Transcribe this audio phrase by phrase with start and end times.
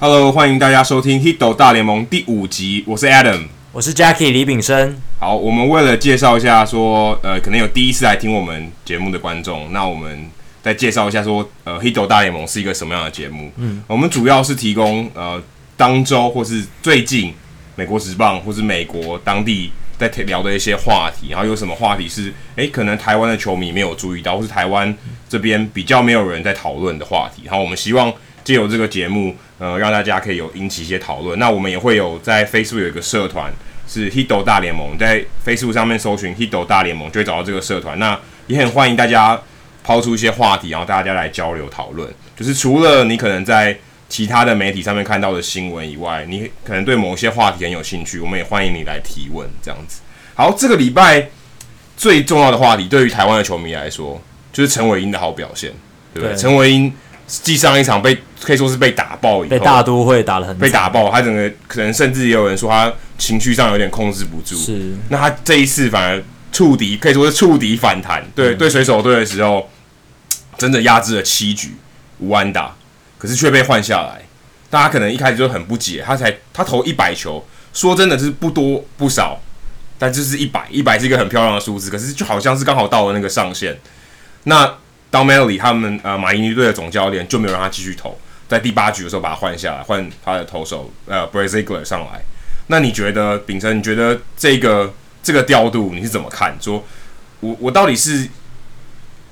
[0.00, 4.96] Hello，欢迎大家收听《Hito 大联盟》第五集，我是 Adam，我是 Jackie 李炳生。
[5.18, 10.30] 好，我们为了介绍一下说，呃，可能有第一次来听我们节目的观众，那我们
[10.62, 13.50] 再介绍一下说，呃，《Hito 大联盟》是一个什么样的节目？
[13.56, 15.42] 嗯，我们主要是提供呃
[15.76, 17.34] 当周或是最近
[17.74, 24.96] 美国职棒或是美国当地在聊的一些话题，然后有什么话题是诶可能台湾的球迷没有注意到，或是台湾
[25.28, 28.14] 这边比较没有人在讨论的话题，然后我们希望。
[28.44, 31.36] 借由这个节目，呃，让大家可以有引起一些讨论。
[31.38, 33.52] 那我们也会有在 Facebook 有一个社团，
[33.88, 37.98] 是 Hito 大联盟，在 Facebook 上面搜寻 Hito 大联盟，就会找到这个社团。
[37.98, 39.40] 那也很欢迎大家
[39.82, 42.08] 抛出一些话题，然后大家来交流讨论。
[42.36, 43.76] 就是除了你可能在
[44.08, 49.48] 其他的媒体上面看到的新闻以外，你可能对某些话题很有兴趣，我们也欢迎你来提问。
[49.60, 50.00] 这样子。
[50.34, 51.28] 好，这个礼拜
[51.96, 54.22] 最重要的话题，对于台湾的球迷来说，
[54.52, 55.72] 就是陈伟英的好表现，
[56.14, 56.36] 对不对？
[56.36, 56.92] 陈伟殷。
[57.28, 64.56] 继上一场被可以说是被打爆以后，被大都会打了很被打爆，他整个可能甚至也有人说他情绪上有点控制不住。
[64.56, 68.24] 是，那他这一次反而触底，可以说是触底反弹。
[68.34, 69.68] 对、嗯、对，水手队的时候，
[70.56, 71.76] 真的压制了七局
[72.20, 72.74] 无安打，
[73.18, 74.22] 可是却被换下来。
[74.70, 79.38] 大家可能一开始就很不解，他才他投一百球，说真的是不多不少，
[79.98, 83.78] 但就是一百一百是一个很漂亮的数字，可是就好像是刚好到了那个上限。
[84.44, 84.74] 那。
[85.10, 92.20] 当 Mattingly 他们呃马英鱼队的总教练就没有让他继续投，在第八局的时候把他换下来，换他的投手呃 b r a z i g l e r 上来。
[92.66, 93.76] 那你觉得秉承？
[93.78, 94.92] 你觉得这个
[95.22, 96.54] 这个调度你是怎么看？
[96.60, 96.84] 说
[97.40, 98.28] 我我到底是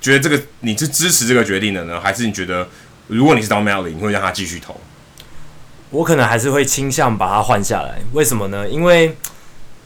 [0.00, 2.66] 觉得这个你是支持这个决定的呢，还是你觉得
[3.08, 4.80] 如果你是 d o Mattingly 你会让他继续投？
[5.90, 7.98] 我可能还是会倾向把他换下来。
[8.12, 8.68] 为什么呢？
[8.68, 9.16] 因为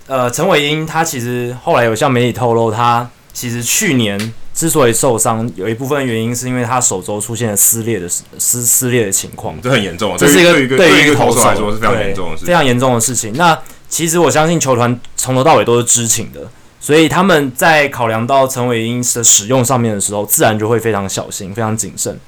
[0.06, 4.32] 呃陈伟英他其实后来有向媒体透露，他其实去年。
[4.52, 10.14] 之所以受伤，有一部分原因是因为他手肘出现了撕裂的撕撕裂的情况，这很严重。
[10.18, 13.32] 这是一个对于一个，投手来说是非常严重的事情，非常严重的事情。
[13.36, 13.58] 那
[13.88, 16.40] 其实我相信球团从头到尾都是知情的，
[16.78, 22.18] 所以他们在考量到陈伟英的使用上面的时候，自然就会非常小心、非常谨慎。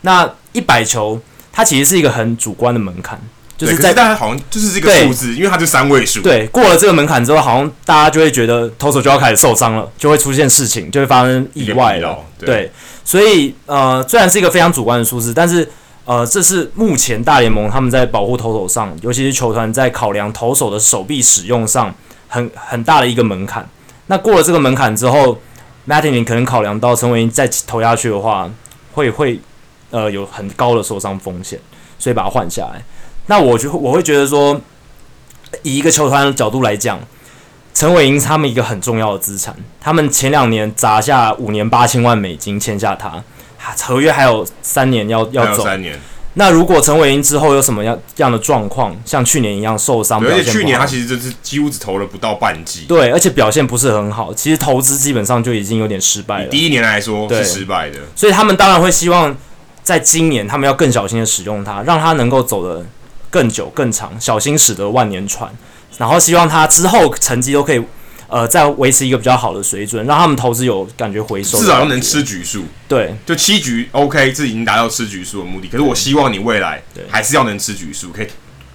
[0.00, 1.20] 那一百球，
[1.52, 3.20] 它其实是一个很主观的门槛。
[3.62, 6.20] 就是在，大家好像就是这个数字，因为它是三位数。
[6.20, 12.18] 对，过了这个门槛之后，好像大家就会觉得投手就要开始受伤了，就会出现事情，就会发生意外了。
[12.36, 12.72] 对，对，
[13.04, 15.68] 所以呃，虽然是一个非常主观的数字，但是
[16.04, 21.94] 呃，这是目前大联盟他们在保护投手上，尤其是球团在考量投手的手臂使用上，
[22.26, 23.64] 很很大的一个门槛。
[24.08, 25.38] 那过了这个门槛之后
[25.86, 28.50] ，Mattingly 可能考量到陈伟殷再投下去的话，
[28.94, 29.40] 会会
[29.90, 31.60] 呃有很高的受伤风险，
[31.96, 32.82] 所以把它换下来。
[33.26, 34.60] 那我就我会觉得说，
[35.62, 36.98] 以一个球团的角度来讲，
[37.72, 39.54] 陈伟英是他们一个很重要的资产。
[39.80, 43.22] 他们前两年砸下五年八千万美金签下他，
[43.86, 45.64] 合约还有三年要要走。
[45.64, 45.98] 三年。
[46.34, 52.86] 那如果陈伟英之后有什么样这样的状况，像去年一样受伤，而且去年他其实就是几乎只投了不到半季。
[52.88, 54.32] 对，而且表现不是很好。
[54.32, 56.46] 其实投资基本上就已经有点失败了。
[56.46, 59.36] 第一年来说是失败的，所以他们当然会希望
[59.82, 62.84] 在今年他们要更小心的使用它，让他能够走的。
[63.32, 65.50] 更久更长，小心驶得万年船。
[65.98, 67.82] 然后希望他之后成绩都可以，
[68.28, 72.64] 呃，再维持一个比较好的水准，让他们投资有感觉回收，至少要能吃局数。
[72.88, 75.68] 对，就七局 OK，这已经达到吃局数的目的。
[75.68, 78.26] 可是我希望你未来还是要能吃局数，可以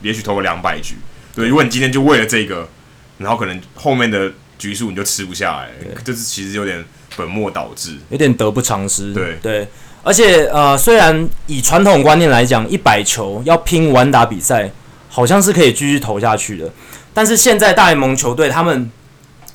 [0.01, 0.96] 也许投个两百局。
[1.35, 2.67] 对，如果你今天就为了这个，
[3.17, 5.69] 然后可能后面的局数你就吃不下来，
[6.03, 6.84] 这是其实有点
[7.16, 9.13] 本末倒置，有点得不偿失。
[9.13, 9.67] 对对。
[10.07, 14.72] 而且，呃，虽然以传统观念来讲，一百球要拼完打比赛，
[15.09, 16.72] 好像是可以继续投下去的。
[17.13, 18.90] 但是现在大联盟球队他们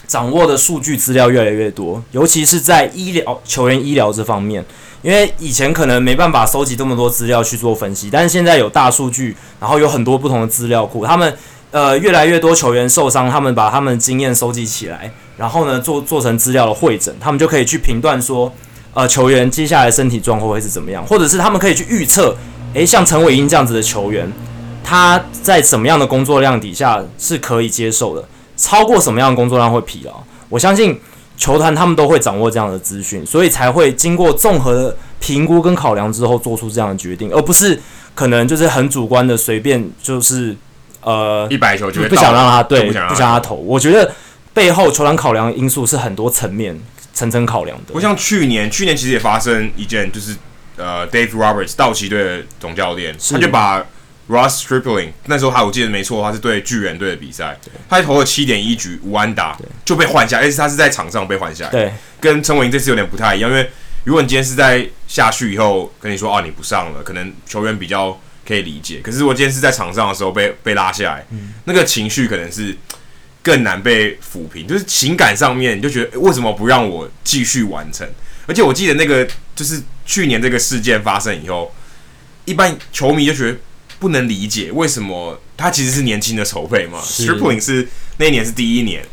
[0.07, 4.63] 掌握的数据资料越来越多，尤其是在医疗球员医疗这方面，
[5.01, 11.35] 因为以前可能没办法收集这么多资料去做分析，但是现在有大数据，然后有很多不同的资料库，他们
[11.71, 18.53] 呃越来越多球员受伤，他们把他们的经验收集起来，然后呢做做成资料的会诊，他们就可以去评断说。
[18.95, 21.03] 呃，球员接下来身体状况会是怎么样？
[21.07, 22.37] 或者是他们可以去预测，
[22.75, 24.31] 诶，像陈伟英这样子的球员，
[24.85, 28.23] 他在什么样的工作量底下是可以接受的？
[28.55, 30.13] 超过什么样的工作量会疲劳？
[30.51, 31.01] 我相信
[31.39, 37.81] 球团他们都会掌握这样的资讯，所以才会经过综合的评估跟考量之后做出这样的决定，而不是
[38.15, 40.55] 可能就是很主观的随便就是
[41.01, 43.55] 呃一百球就不想让他对不想让他投。
[43.55, 44.13] 我觉得
[44.53, 46.79] 背后球团考量的因素是很多层面。
[47.13, 47.93] 层层考量的。
[47.93, 50.37] 不像去年，去年其实也发生一件，就是
[50.77, 53.85] 呃，Dave Roberts 道奇队的总教练，他就把
[54.29, 61.71] Ross Stripling 那时候还我记得没错，他是对巨人队的比赛，他投了七点一局无安打就被换下，而且他是在场上被换下来。
[61.71, 63.69] 对，跟陈伟霆这次有点不太一样，因为
[64.05, 69.01] 如果你今天是在下去以后跟你说啊你不上了，可能球员比较可以理解。
[69.03, 72.75] 可是我今天是在场上的时候被被拉下来，嗯、那个情绪可能是
[73.43, 78.09] 更难被抚平，就是情感上面你就觉得为什么不让我继续完成？
[78.47, 81.75] 而且我记得那个就是去年这个事件发生以后，
[82.45, 83.59] 一般球迷就觉得
[83.99, 89.05] 不能理解为什么他其实是年轻的筹备嘛，Stripling 是那一年是第一年。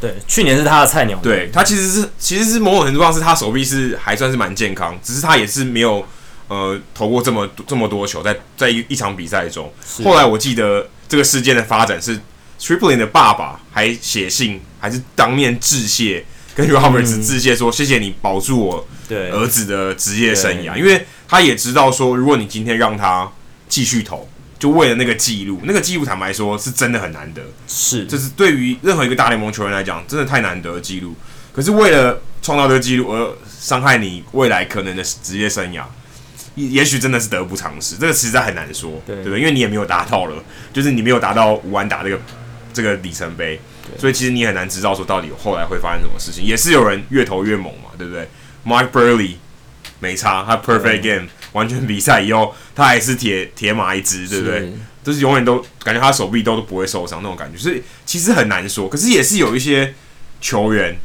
[0.00, 1.18] 对，去年是他的菜鸟。
[1.20, 6.06] 对，他其实是其实是某种程度上是他手臂是还算是蛮健康，只是他也是没有
[6.46, 9.72] 呃投过这么这么多球在在一一场比赛中。
[10.04, 12.18] 后来我记得这个事件的发展是
[12.60, 16.24] Stripling 的爸爸还写信还是当面致谢，
[16.54, 23.30] 跟 Roberts 致谢说谢谢你保住我儿子的职业生涯，因为他也知道说如果你今天让他
[23.68, 24.28] 继续投。
[24.58, 31.14] 就为了那个记录，那个记录坦白说是真的很难得，是，就是对于任何一个大联盟球员来讲，真的太难得的记录。
[31.52, 35.84] 可是为了创造这个记录而伤害你未来可能的职业生涯，
[36.56, 37.94] 也许真的是得不偿失。
[37.94, 39.38] 这个实在很难说，对，对不对？
[39.38, 42.20] 因为你也没有达到了，就是你没有达到五安打这个
[42.72, 43.60] 这个里程碑，
[43.98, 46.44] 所以其实你很难知道说到底后来会发生什么事情。
[46.44, 48.28] 也是有人越投越猛嘛，对不对
[48.64, 49.36] ？Mike Buehrle
[50.00, 51.28] 没差，他 Perfect Game。
[51.52, 54.70] 完全比赛以后，他还是铁铁马一只，对不对？
[55.02, 58.86] 就是永远都感觉他手臂都都不会受伤那种感觉，所以其实很难说。
[58.86, 59.94] 可是也是有一些
[60.42, 60.98] 球员，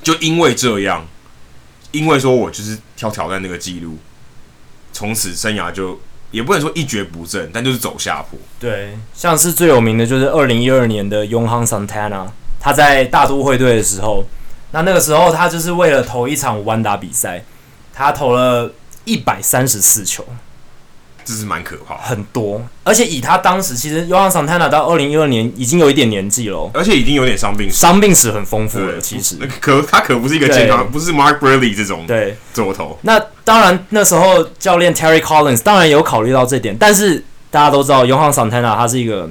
[0.00, 1.04] 就因为这样，
[1.90, 3.98] 因为说我就是挑挑战那个记录，
[4.92, 6.00] 从此生涯就
[6.32, 8.36] 也不能说一蹶不振，但就是走下坡。
[8.58, 12.26] 对，像是最有名的就是二零一二年的永恒桑塔纳
[12.58, 14.24] 他在大都会队的时候，
[14.72, 17.44] 那那个时候他就是为了投一场无安打比赛，
[17.94, 18.72] 他投了。
[19.04, 20.24] 一百三十四球，
[21.24, 22.60] 这是蛮可怕，很多。
[22.84, 29.00] 而且以他当时，其实 Johan Santana 到二零一二年已经有一点年纪了，而且已经有点伤病史，伤病史很丰富了。
[29.00, 32.98] 其实可他可不是一个健康，不是 Mark Buehrle 这种对左投。
[33.02, 39.28] 那当然，那时候教练 Terry Collins 当然有考虑到这点，但是大家都知道 Johan Santana 他是一个。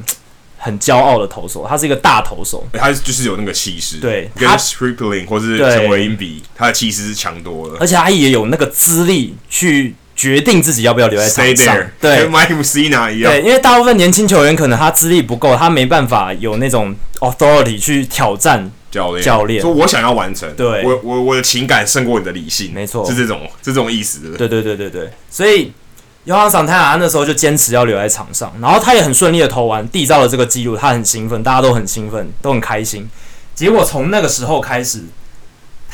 [0.64, 19.62] 很骄傲的投手，他是一个大投手，他就是有那个气势，对，跟 Stripling 或是陈伟殷比，他的气势是强多了，而且他也有那个资历去决定自己要不要留在场上，对，跟 Mike Mussina 一样，对，因为大部分年轻球员可能他资历不够，他没办法有那种 authority 去挑战教练，教练。
[19.62, 25.72] 说我想要完成，对，我我我的情感胜过你的理性，没错，是这种是这种意思，对对对对对，所以。
[26.24, 33.10] 尤哈桑泰纳那时候就坚持要留在场上，然后他也很顺利的投完，缔造了这个记录，他很兴奋，大家都很兴奋，都很开心。
[33.56, 35.00] 结果从那个时候开始，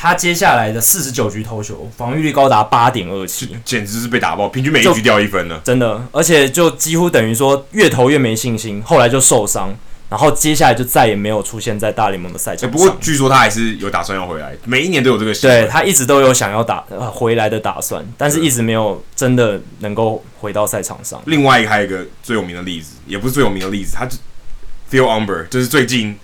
[0.00, 9.76] 他接下来的四十九局投球，防御率高达八点二七，简直是被打爆，平均每一局掉一分了，真的，而且就几乎等于说越投越没信心，后来就受伤。
[10.10, 12.70] 然后接下来就再也没有出现在大联盟的赛场上。
[12.70, 15.34] 不过据说他还是有打算要回来，每一年都有这个。
[15.34, 21.20] 对，他一直都有想要打回来的打算，但是一直没有真的能够回到赛场上。
[21.26, 24.16] 另外一个还有一个最有名的例子，也不是最有名的例子，他就
[24.90, 26.18] Phil Humber，就是最近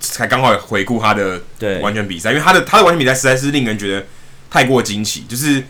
[0.00, 1.40] 才刚好回顾他的
[1.80, 4.06] 完全比赛，因为他的他的完全比赛实在是令人觉得
[4.50, 5.62] 太过惊奇，就是。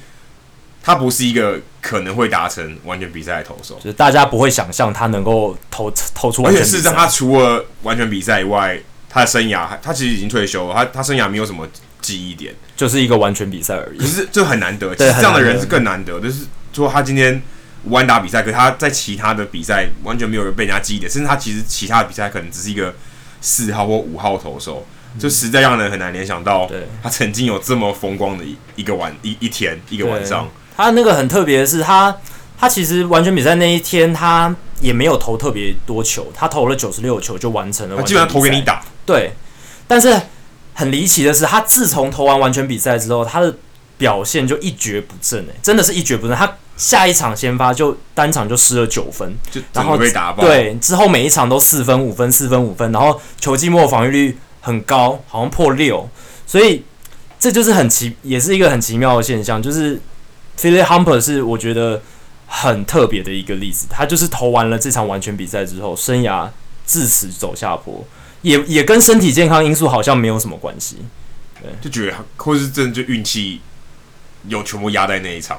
[0.82, 6.70] 他不是一个可能会达成完全比赛的投手，就是大家不会想象他能够投投出完全比赛。
[6.70, 11.68] 而且事实上，他除了完全比赛以外，他的生涯他其实已经退休了，他他生涯没有什么
[12.00, 13.98] 记忆点，就是一个完全比赛而已。
[13.98, 16.18] 可是这很难得，其实这样的人是更难得。
[16.18, 17.42] 就是说，他今天
[17.84, 22.94] 无安打比赛，可是他在其他的比赛完全没有人被人家记忆点，甚至他其实其他的比赛可能只是一个
[23.40, 24.86] 四号或五号投手，
[25.18, 26.70] 就实在让人很难联想到，
[27.02, 30.48] 他曾经有这么风光的一一个晚一一天一个晚上。
[30.76, 32.16] 他那个很特别的是，他
[32.58, 37.96] 他其实完全比赛那一天，他也没有投特别多球，他投了九十六球就完成了。
[37.96, 38.82] 他基本上投给你打。
[39.04, 39.32] 对，
[39.86, 40.18] 但是
[40.74, 43.54] 很离奇的是，他自从投完完全比赛之后，他的
[43.98, 46.36] 表现就一蹶不振，哎，真的是一蹶不振。
[46.36, 50.42] 他下一场先发就单场就失了九分，就然后被打爆。
[50.42, 56.08] 对，之后每一场都四分五分四分五分，然后球季末防御率很高，好像破六，
[56.46, 56.82] 所以
[57.38, 60.00] 这就是很奇，也是一个很奇妙的现象，就是。
[60.58, 62.02] Philip Humber 是我觉得
[62.46, 66.46] 很特别的一个例子，他就是投完了这场完全比赛之后，生涯
[66.84, 68.04] 自此走下坡，
[68.42, 70.98] 也也跟身体健康因素好像没有什么关系，
[71.62, 73.62] 对，就觉得或是真的就运气
[74.48, 75.58] 有全部压在那一场，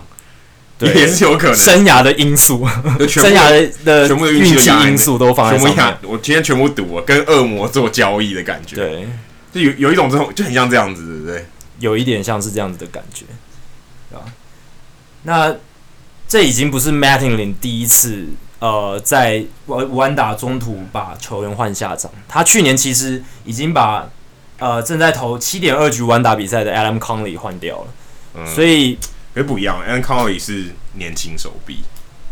[0.85, 1.55] 对，也是有可能。
[1.55, 2.67] 生涯的因素，
[3.07, 4.97] 生涯的的全部的运气因。
[4.97, 5.97] 素都放在上面。
[6.03, 9.07] 我今天全部赌我，跟恶魔做交易的感觉，对，
[9.53, 11.45] 就有有一种这种就很像这样子，对不对？
[11.79, 13.25] 有一点像是这样子的感觉，
[14.09, 14.25] 对吧？
[15.23, 15.55] 那
[16.27, 18.27] 这已经不是 Mattingly 第一次
[18.59, 24.07] 呃在无安打中途把球员换下场，他去年其实已经把
[24.59, 27.87] 呃正在投七点二局无安打比赛的 Adam Conley 换掉了，
[28.35, 28.99] 嗯、所以
[29.35, 31.83] 也不一样，Aaron Conley 是年轻手臂，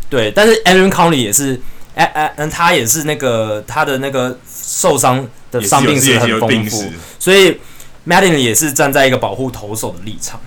[0.08, 1.60] 对，但是 Aaron Conley 也是，
[1.94, 7.58] 哎哎，嗯，他也是那个他的那个受伤的伤病史很丰富，所以
[8.06, 10.40] Madden 也是站在一个保护投手的立场。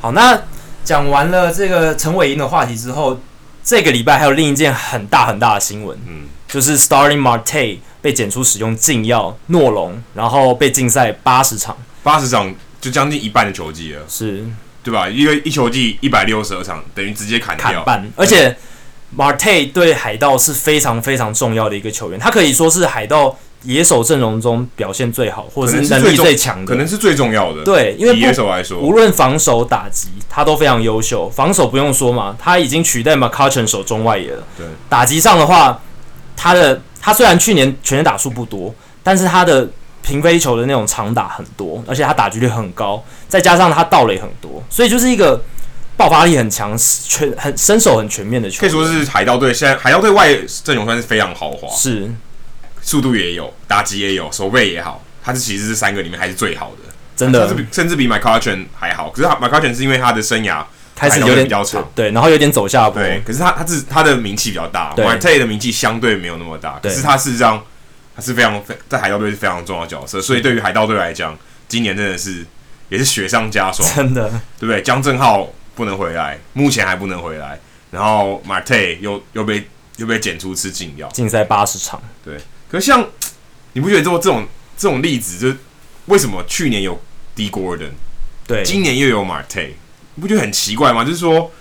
[0.00, 0.42] 好，那
[0.82, 3.20] 讲完了这个陈伟英的话题之后，
[3.62, 14.46] 这个礼拜还有另一件很大很大的新闻，嗯，就是 Starling Marte 被检出使用禁药诺龙，然后被禁赛八十场，八十场就将近一半的球季了，是，
[14.82, 15.08] 对吧？
[15.08, 17.84] 因为一球季一百六十二场，等于直接砍掉
[18.16, 18.56] 而且
[19.16, 23.36] Marte 对海盗是非常非常重要的一个球员，他可以说是海盗。
[23.64, 27.62] 野手阵容中表现最好，或者是能力最强的，可能是最重要的。
[27.62, 31.28] 对，因为野手来说，无论防守打击，他都非常优秀。
[31.28, 34.42] 防守不用说嘛，他已经取代 McCutchen 守中外野了。
[34.56, 35.78] 对，打击上的话，
[36.34, 39.68] 他的他虽然去年全年打数不多，但是他的
[40.02, 45.42] 平飞球的那种长打很多，而且他打击率很高，再加上他盗垒很多，所以就是一个
[45.96, 48.60] 爆发力很强、全很身手很全面的球员。
[48.60, 51.68] 可以说是海盗队现在海盗队外阵容算是非常豪华。
[51.76, 52.10] 是。
[52.82, 59.10] 速度也有，打击也有，守备也好，他是其实是三个里面还是最好的，真的，甚至比甚至比 McCutchen 还好。
[59.10, 60.64] 可是 McCutchen 是因为他的生涯
[60.96, 63.02] 开始有点比较长，对，然后有点走下坡。
[63.02, 66.80] 对，可是他他是他的名气比较大，Marte 的名气相对没有那么大。
[66.82, 67.62] 可是他事实上
[68.20, 71.36] 他是非常在海盗队是非常重要的角色，所以对于海盗队来讲，
[71.66, 72.44] 今年真的是
[72.90, 74.82] 也是雪上加霜，真的，对不对？
[74.82, 77.58] 江正浩不能回来，目前还不能回来，
[77.90, 82.02] 然后 Marte 又又被又被检出吃禁药，禁赛八十场。
[82.24, 82.36] 对，
[82.70, 83.08] 可是像。
[83.72, 85.56] 你不觉得这这种这种例子，就
[86.06, 87.00] 为什么去年有
[87.36, 87.90] Dee Gordon，
[88.44, 89.68] 对，今年又有 Marte，
[90.16, 91.04] 你不觉得很奇怪吗？
[91.04, 91.52] 就是说，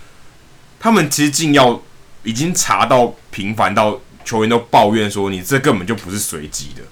[0.79, 1.79] 他们其实禁药
[2.23, 6.83] 已经查到频繁到球员都抱怨说，你这根本就不是随机的，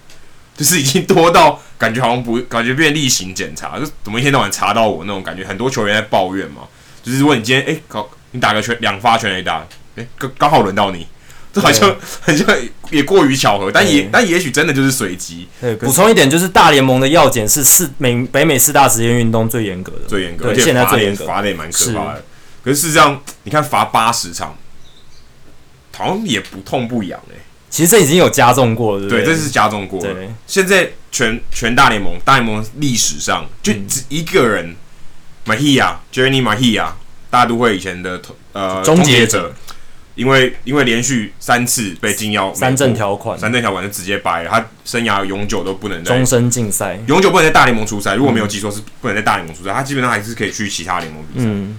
[0.57, 6.63] 就是已经多到感觉好像不感觉变例行检查，就怎么一天到晚查到我那种感觉，很多球员在抱怨嘛。
[7.03, 9.63] 就是如果你今天哎搞、欸、你打个全两发全垒打，
[9.95, 11.05] 哎刚刚好轮到你。
[11.53, 12.45] 这好像很像
[12.91, 15.47] 也过于巧合，但也但也许真的就是随机。
[15.79, 22.23] 补充一点，就是大联盟的药检是四美北美四大职业运动最严格的，最严格，而且现在最严格，罚的也蛮可怕的。
[22.63, 24.55] 可是事实上，你看罚八十场，
[25.97, 27.35] 好像也不痛不痒哎。
[27.69, 30.15] 其实这已经有加重过了，对，这是加重过了。
[30.45, 34.75] 现在全全大联盟，大联盟历史上就只一个人
[35.45, 36.91] ，Mejia，Jeremy Mahia，
[37.29, 38.21] 大都会以前的
[38.53, 39.53] 呃终结者。
[40.15, 48.15] 因为因为连续三次被禁药，三证条款，三证条款就直接掰了，他生涯永久都不能再终身禁赛，永久不能在大联盟出赛。
[48.15, 51.77] 如果没有记错，是不能在大联盟出赛，他基本上还是可以去其他联盟比赛，嗯，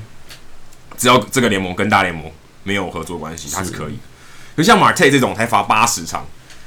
[0.97, 2.31] 只要这个联盟跟大联盟
[2.63, 3.99] 没有合作关系，他是可以。
[4.59, 6.27] 可是像马泰这种才罚八十场，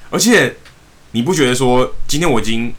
[0.09, 0.55] 而且
[1.11, 2.73] 你不觉得说今天我已经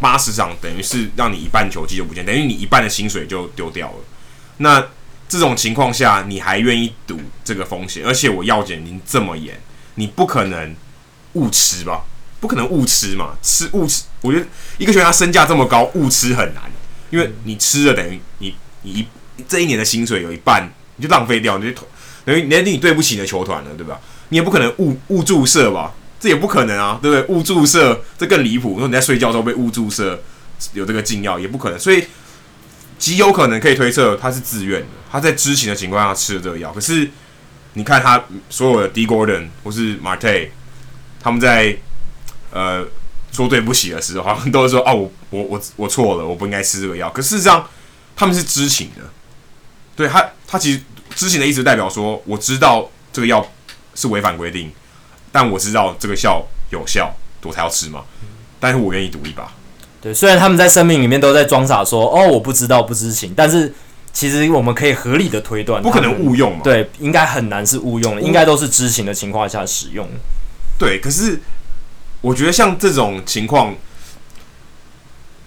[0.00, 3.98] 八十场，等于是让你一半球季就不见，等于你一半的薪水就丢掉了，
[4.56, 4.84] 那？
[5.26, 8.04] 这种情况下，你还愿意赌这个风险？
[8.04, 9.58] 而且我药检已经这么严，
[9.94, 10.76] 你不可能
[11.32, 12.04] 误吃吧？
[12.40, 13.34] 不可能误吃嘛？
[13.42, 16.62] 吃误吃，我觉得一个球员他身价这么高，误吃很难，
[17.10, 19.06] 因为你吃了等于你你一
[19.48, 21.82] 这一年的薪水有一半你就浪费掉，你就
[22.26, 23.98] 等于连你对不起你的球团了，对吧？
[24.28, 25.92] 你也不可能误误注射吧？
[26.20, 27.34] 这也不可能啊，对不对？
[27.34, 30.22] 误注射这更离谱，说你在睡觉的时候被误注射
[30.72, 32.04] 有这个禁药也不可能，所以。
[32.96, 36.72] 极有可能可以推测他是自愿的，他在知情的情况下吃了这个药。
[36.72, 37.10] 可是
[37.74, 40.48] 你看他所有的 DEGORDON 或是 Marte，
[41.20, 41.76] 他们在
[42.52, 42.86] 呃
[43.32, 47.10] 说对不起的时候，好像都是说啊，我我我我错了，我不应该吃这个药。
[47.10, 47.68] 可事实上
[48.16, 49.02] 他们是知情的，
[49.96, 50.80] 对他他其实
[51.14, 53.46] 知情的意思代表说，我知道这个药
[53.94, 54.70] 是违反规定，
[55.30, 58.02] 但我知道这个药有效，我才要吃嘛。
[58.60, 59.52] 但是我愿意赌一把。
[60.00, 63.72] 对，虽然他们在声明里面都在装傻说，说哦我不知道不知情，但是
[64.12, 66.60] 其实我们可以合理的推断，不可能误用嘛。
[66.62, 70.06] 对，应该很难是误用的，应该都是知情的情况下使用。
[70.78, 71.40] 对，可是
[72.20, 73.74] 我觉得像这种情况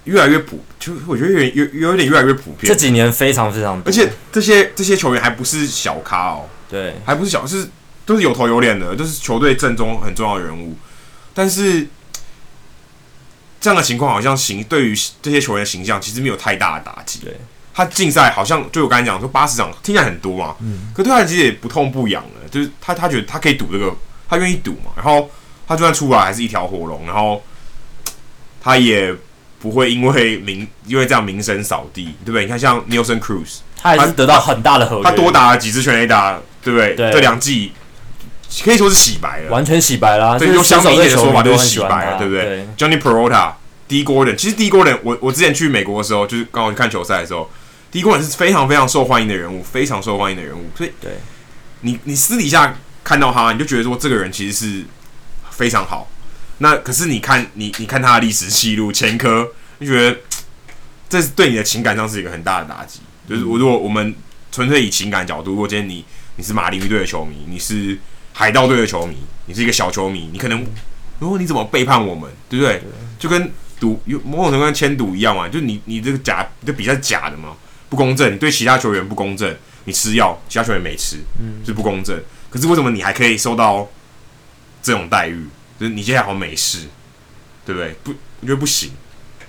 [0.06, 2.62] 越来越普，就我觉得有有有点越来越普遍。
[2.64, 7.68] 这几年非常非常多，而且这些这些球员还不是小咖哦，对，还不是小，是
[8.08, 10.76] 都是有头有脸的，都是球队正中很重要的人物，
[11.36, 11.88] 但是。
[13.60, 17.22] 这样的情况好像形对于这些球员的形象其实没有太大的打击。
[17.22, 17.36] 对，
[17.74, 23.92] 他竞赛好像就我刚才讲说八十场听起来很多嘛，嗯，可对他其实也不痛不痒的，就是他他觉得他可以赌这个，
[24.30, 24.92] 他愿意赌嘛。
[24.96, 25.30] 然后
[25.68, 27.44] 他就算出来还是一条火龙，然后
[28.62, 29.14] 他也
[29.60, 32.44] 不会因为名 因为这样名声扫地，对不对？
[32.44, 36.96] 你看像 Nelson Cruz，他还是得到很大的合约，他多打了几支全垒打，对不对？
[36.96, 37.74] 对，这两季
[38.64, 40.38] 可以说是洗白了，完全洗白了。
[40.38, 43.54] 对，用相对一点的说法就是洗白了，对不对，对？Johnny Peralta。
[43.90, 47.50] Dee Gordon，其实 Dee Gordon，我我之前去美国的时候，就是刚好去看球赛的时候
[47.90, 50.66] ，Dee Gordon 是非常非常受欢迎的人物，非常受欢迎的人物。
[50.76, 51.14] 所以，对，
[51.80, 54.86] 你你私底下看到他，你就觉得说这个人其实是
[55.52, 56.12] 非常好。
[56.58, 60.18] 那可是你看你你看他的历史记录前科，你觉得
[61.08, 63.00] 这是对你的情感上是一个很大的打击。
[63.30, 64.14] 就是如果我们
[64.52, 66.04] 纯粹以情感角度，如果今天你
[66.36, 67.98] 你是马林鱼队的球迷，你是
[68.38, 69.18] 海盗队的球迷，
[69.48, 70.64] 你是一个小球迷，你可能
[71.18, 72.84] 如果你怎么背叛我们，对不对？
[73.18, 77.58] 就跟赌有某种程度跟签赌一样嘛，就你你这个假这比赛假的嘛，
[77.90, 82.22] 不公正，你对其他球员不公正，你吃药，其他球员没吃，嗯，是不公正。
[82.52, 83.90] 可是为什么你还可以受到
[84.84, 85.48] 这种待遇？
[85.80, 86.88] 就是你接下来好像没事，
[87.66, 87.96] 对不对？
[88.04, 88.92] 不，我觉得不行。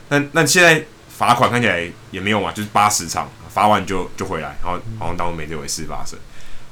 [0.08, 6.18] 那那现在罚款看起来也没有嘛，就是八十场罚完就就回来，然后好像当没这回事发生。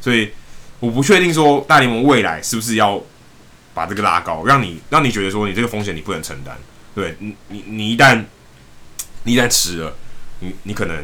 [0.01, 0.33] 所以
[0.81, 3.03] 我不确定说大联盟未来是不是要
[3.75, 6.57] 把这个拉高，让你让你觉得说你这个风险你不能承担。
[6.95, 8.25] 对你，你你一旦
[9.25, 9.97] 你一旦吃了，
[10.41, 10.97] 你你可能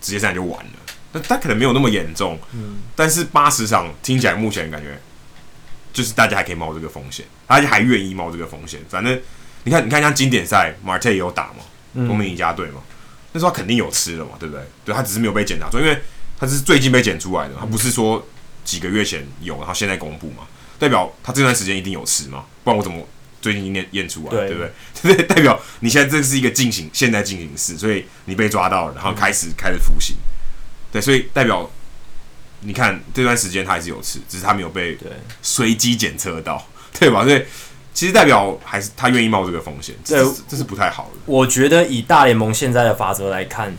[0.00, 0.72] 直接这样就完了。
[1.12, 4.98] 但他可能没有那么严重，嗯，但是八十场听起来目前感觉
[5.92, 8.80] 就是大家还可以冒这个风险，大家还愿意冒这个风险。
[8.88, 9.20] 反正
[9.64, 12.80] 你看，你看像经典赛，Marte 也有打嘛，国民赢家队嘛，
[13.32, 14.64] 那时候他肯定有吃了嘛，对不对？
[14.86, 15.98] 对，他只是没有被检查出，因为
[16.38, 18.26] 他是最近被检出来的，他不是说
[18.64, 20.46] 几个月前有，然后现在公布嘛，
[20.78, 23.06] 代表他这段时间一定有吃嘛，不然我怎么？
[23.40, 24.62] 最近验验出来，对，对不
[25.02, 25.16] 对？
[25.16, 30.14] 对，代表你现在这是一个进行现在进行式，所以你被抓到了，然后开始、嗯、开始服刑。
[30.92, 31.68] 对，所以代表
[32.60, 34.96] 你看这段时间他还是有吃，只是他没有被
[35.42, 36.64] 随机检测到，
[37.00, 37.24] 对吧？
[37.24, 37.42] 所以
[37.92, 41.20] 其实代表还是他愿意冒这个风险，这是这是不太好的。
[41.26, 43.76] 我觉得以大联盟现在的法则来看，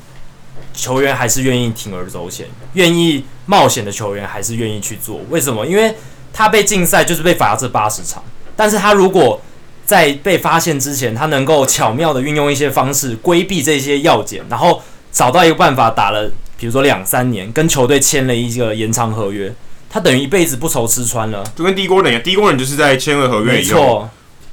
[0.74, 5.22] 球员还是愿意铤而走险，愿意冒险的球员还是愿意去做。
[5.30, 5.66] 为什么？
[5.66, 5.96] 因为
[6.34, 8.24] 他被禁赛就是被罚这八十场，
[8.56, 9.40] 但是他如果
[9.86, 19.54] 在被发现之前，他能够巧妙的运用一些方式规避这些要件，然后找到一个办法打了，比如说两三年，跟球队签了一个延长合约，
[19.90, 21.44] 他等于一辈子不愁吃穿了。
[21.56, 24.10] 就跟 Dee Gordon 一样，Dee Gordon 就是在签了合约以后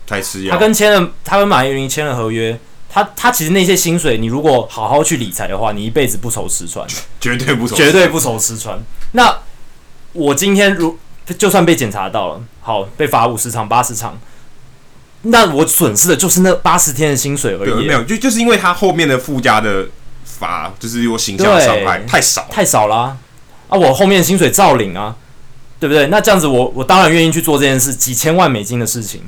[0.07, 0.53] 才吃药。
[0.53, 2.59] 他跟签了，他跟马云签了合约，
[2.93, 6.87] 他他其实那些薪水，你如果好好去理财的话，你一辈子不愁吃穿，
[7.21, 8.79] 绝对不愁，绝对不愁吃穿。
[9.13, 9.33] 那
[10.13, 10.99] 我今天如
[11.39, 14.19] 就算被检查到了，好被罚五十场八十场。
[15.23, 17.87] 那我损失的就是那八十天的薪水而已。
[17.87, 19.87] 没有，就就是因为他后面的附加的
[20.25, 23.17] 罚，就是有形象伤害太少，太少了啊！
[23.69, 25.15] 啊，我后面的薪水照领啊，
[25.79, 26.07] 对不对？
[26.07, 29.21] 那这样子我，我我当然愿意去做这件事，几千万美金的事情。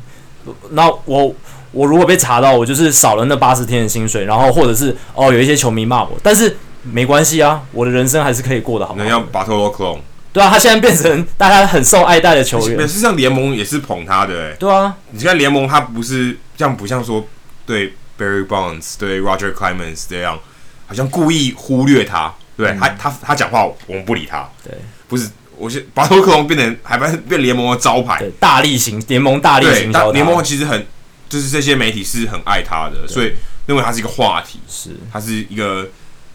[0.71, 1.35] 那我
[1.73, 8.95] 我如果被查到，我就是少了那八十天的薪水，然后或者是哦，有一些球迷骂我，但是没关系啊，我的人生还是可以过得好。
[8.97, 9.99] 能要巴托罗 clone。
[10.33, 12.79] 对啊，他现在变成大家很受爱戴的球员。
[12.81, 14.57] 事实上，联盟也是捧他的、欸。
[14.59, 17.27] 对啊，你看联盟，他不是这样，不像说
[17.67, 20.39] 对 Barry Bonds、对 Roger Clemens 这样，
[20.87, 22.33] 好像故意忽略他。
[22.57, 24.49] 对、嗯、他，他他讲话，我们不理他。
[24.65, 24.73] 对，
[25.09, 29.93] 不是，我是把托克隆变成还变变联盟的招牌，大力型联盟大力型。
[30.13, 30.87] 联盟其实很，
[31.33, 33.33] 就是这些媒体是很爱他的，所以
[33.67, 35.89] 认为他是一个话题，是他是一个。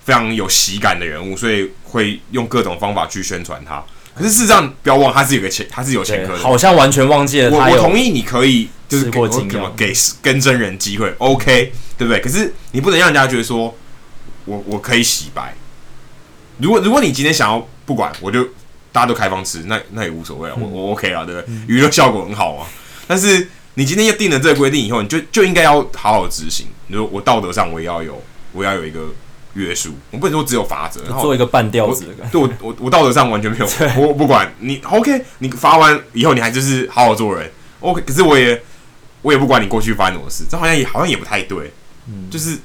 [0.07, 3.83] 非常有喜感的人物，所以会用各种方法去宣传他。
[4.15, 6.39] 可是事实上，不要忘，他是有个前，他是有前科的。
[6.39, 7.57] 好像完全忘记了他。
[7.57, 12.21] 我我同意，你可以就是给给给跟真人机会，OK，对不对？
[12.21, 13.75] 可是你不能让人家觉得说，
[14.45, 15.53] 我我可以洗白。
[16.59, 18.45] 如果如果你今天想要不管，我就
[18.93, 21.53] 大家都开放吃，那那也无所谓啊，我我 OK 啊，对不对？
[21.67, 22.65] 娱乐效果很好啊。
[23.05, 26.65] 但是你今天要定了这个规定以后，你就就应该要好好执行。
[26.87, 28.19] 你说我道德上我也要有，
[28.51, 29.07] 我要有一个。
[29.53, 32.31] 约束，我不能说只有法则，然后做一个半吊子的感觉。
[32.31, 33.67] 对我我我道德上完全没有，
[33.99, 38.61] 我不管你 OK，你罚完以后你还就是好好做人 OK，可是我也
[39.23, 41.73] 我也不管你过去发生什么事，这好像也好像也不太对，
[42.07, 42.55] 嗯，就是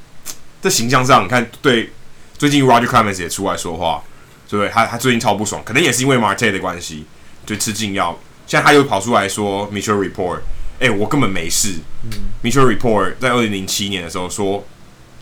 [0.61, 1.91] 这形象上你看，对，
[2.37, 4.03] 最近 Roger Clemens 也出来说话，
[4.47, 4.69] 对不对？
[4.71, 7.07] 他他最近超不爽，可能也是因为 Marte 的关系，
[7.47, 10.41] 就吃禁药，现在他又跑出来说 Mitchell Report，
[10.83, 12.11] 哎、欸，我根本没事，嗯
[12.43, 14.67] ，Mitchell Report 在二零零七年的时候说。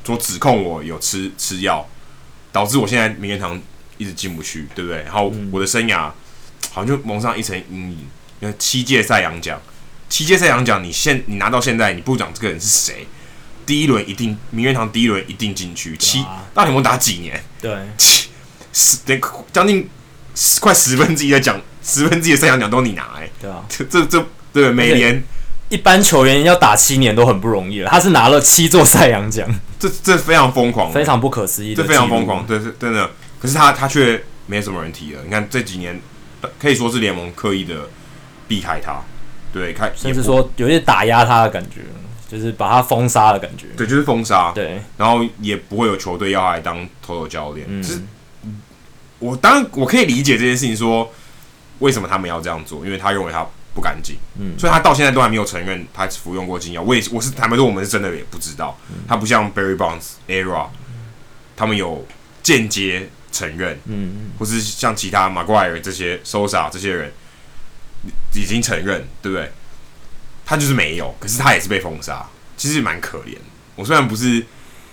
[0.03, 1.87] 说指控我有吃吃药，
[2.51, 3.61] 导致我现在名人堂
[3.99, 5.03] 一直进不去，对不对？
[5.03, 6.11] 然后我的生涯
[6.73, 7.99] 好像就蒙上一层阴影。
[8.41, 9.61] 因为七届赛扬奖，
[10.09, 13.07] 七届赛扬奖，你现你拿到现在，你不讲这个人是谁？
[13.67, 15.95] 第一轮一定名人堂第一轮一定进去。
[15.99, 17.41] 七那你们打几年？
[17.61, 18.31] 对，七
[18.73, 19.21] 十连
[19.53, 19.87] 将近
[20.61, 25.23] 快十分之一的奖，十分之一的赛扬奖都你拿哎、欸，对啊，这这这对每年。
[25.71, 33.11] 一般球员要打七年都很不容易了，他是拿了七座赛扬奖，这这非常疯狂，非常不可思议，这非常疯狂，对，是真的。
[33.41, 35.21] 可是他他却没什么人提了。
[35.25, 35.99] 你看这几年，
[36.59, 37.89] 可以说是联盟刻意的
[38.47, 39.01] 避开他，
[39.53, 41.81] 对，开甚至说有些打压他的感觉，
[42.29, 44.83] 就是把他封杀的感觉，对，就是封杀，对。
[44.99, 48.01] 然后也不会有球队要来当投手教练，嗯，就是
[49.19, 51.11] 我当然我可以理解这件事情说。
[51.79, 52.85] 为什么他们要这样做？
[52.85, 56.83] 因为他认为他不干净，嗯，所以他到现在都还没有承认他服用过禁药。
[56.83, 58.77] 我也我是坦白说，我们是真的也不知道。
[58.91, 60.67] 嗯、他不像 Barry Bonds、Era，
[61.57, 62.05] 他们有
[62.43, 67.13] 间接承认，嗯嗯，或是像其他 Maguire 这些 Sosa 这些人
[68.35, 69.53] 已经承认，对不对？
[70.45, 73.37] 他就是没有，可是他也是被封杀，其实蛮可怜。
[73.77, 74.45] 我虽然不是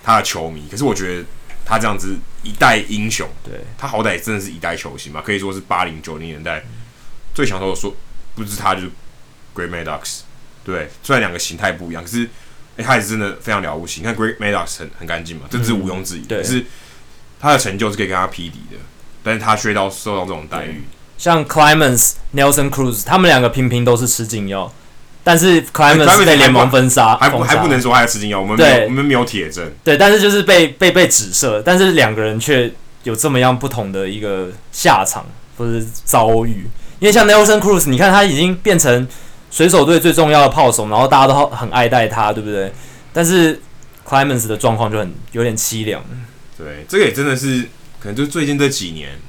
[0.03, 1.25] 他的球迷，可是我觉得
[1.65, 6.63] 他这样子一代英雄，对，他好歹也真的是一代球星嘛，可以说是八零九零年代
[7.33, 7.95] 最强投手。
[8.37, 8.91] 说不是他，就是
[9.55, 10.19] Great Maddox，
[10.63, 12.29] 对，虽然两个形态不一样，可是哎、
[12.77, 14.01] 欸，他也是真的非常了不起。
[14.01, 16.37] 你看 Great Maddox 很很干净嘛，这是毋庸置疑的。
[16.37, 16.65] 可是
[17.39, 18.77] 他的成就是可以跟他匹敌的，
[19.23, 20.83] 但是他却到受到这种待遇。
[21.17, 24.71] 像 Clemens、Nelson Cruz，他们两个频频都是吃禁药。
[25.23, 29.69] 但是 Clemens 被联盟封杀，还不还不能说他有吃禁药，我们没有我们没有铁证。
[29.83, 32.71] 对，但是就是被被被指涉，但是两个人却
[33.03, 35.25] 有这么样不同的一个下场
[35.57, 36.65] 或者遭遇。
[36.99, 39.07] 因为像 Nelson Cruz，你看他已经变成
[39.51, 42.71] 水手队最重要的炮手，然后大家都很爱戴他，对不对？
[43.13, 43.61] 但是
[44.07, 46.03] Clemens 的状况就很有点凄凉。
[46.57, 47.61] 对，这个也真的是
[47.99, 49.19] 可能就是最近这几年，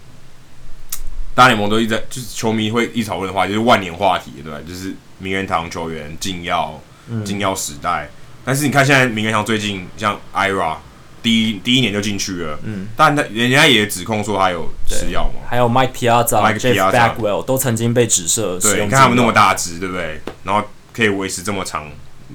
[1.35, 4.59] 大联盟都一直在就是球迷会一讨论的话，就是万年话题，对吧？
[4.67, 4.95] 就是。
[5.21, 6.81] 名人堂球员禁药，
[7.25, 8.09] 禁药时代。
[8.45, 10.77] 但是你看现在名人堂最近像 IRA
[11.23, 18.59] 第一第一年就进去了，嗯，但他人家也指控说他有吃药嘛，还有 Mike Piazza、Mike Jeff Bagwell 都曾经被指涉。
[18.59, 20.21] 对，你看他们那么大只，对不对？
[20.45, 21.91] 然后可以维持这么长，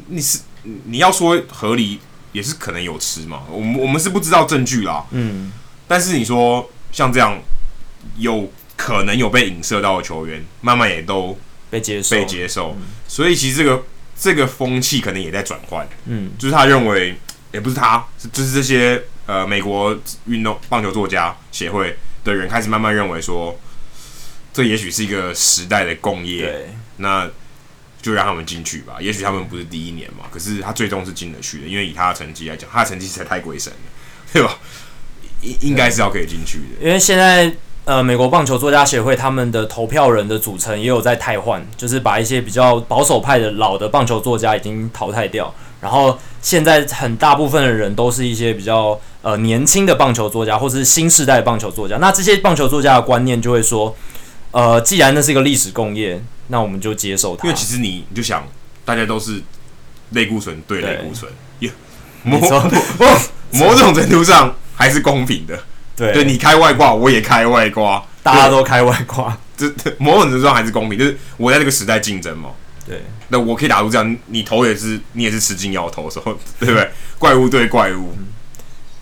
[0.07, 0.39] 你是
[0.85, 1.99] 你要说合理
[2.31, 3.43] 也是可能有吃嘛？
[3.49, 5.51] 我们我们是不知道证据啦，嗯，
[5.87, 7.39] 但是你说像这样
[8.17, 11.37] 有可能有被影射到的球员，慢慢也都。
[11.69, 13.83] 被接受，被接受，所以其实这个
[14.15, 15.89] 这个风气可能也在转换。
[16.05, 17.17] 嗯，就是他认为，
[17.53, 23.57] 也不是他，是就是这些呃美国运动棒球作家协会的人开始慢慢认为说，
[24.51, 26.41] 这也许是一个时代的共业。
[26.47, 27.29] 对，那
[28.01, 28.95] 就让他们进去吧。
[28.99, 33.77] 也许他们不是第一年嘛，可是他最终是进得去的，因为以他的成绩来讲，他的成绩实在太鬼神了，
[34.33, 34.57] 对吧？
[35.41, 37.53] 应应该是要可以进去的，因为现在。
[37.85, 45.53] 呃，美国棒球作家协会他们的投票人的组成也有在汰换，就是把一些比较保守派的老的棒球作家已经淘汰掉，
[45.83, 51.97] 然后现在很大部分的人都是一些比较呃年轻的棒球作家，或是新时代的棒球作家。
[51.97, 53.93] 那这些棒球作家的观念就会说，
[54.51, 57.45] 呃，既然那是一个历史工业，那我们就接受它。
[57.45, 58.47] 因为其实你你就想，
[58.85, 59.43] 大家都是
[60.11, 61.69] 类固醇对类固醇，也
[62.23, 62.39] 某
[63.51, 65.59] 某种程度上还是公平的。
[65.97, 70.97] 对，对你开外挂，我也开外挂，大家都开外挂，这某种程度上还是公平。
[70.97, 72.49] 就是我在这个时代竞争嘛，
[72.87, 76.89] 对，那我可以打出这样，你投也是，你也是吃禁药投的时候，对不对？
[77.17, 78.13] 怪物对怪物。
[78.17, 78.27] 嗯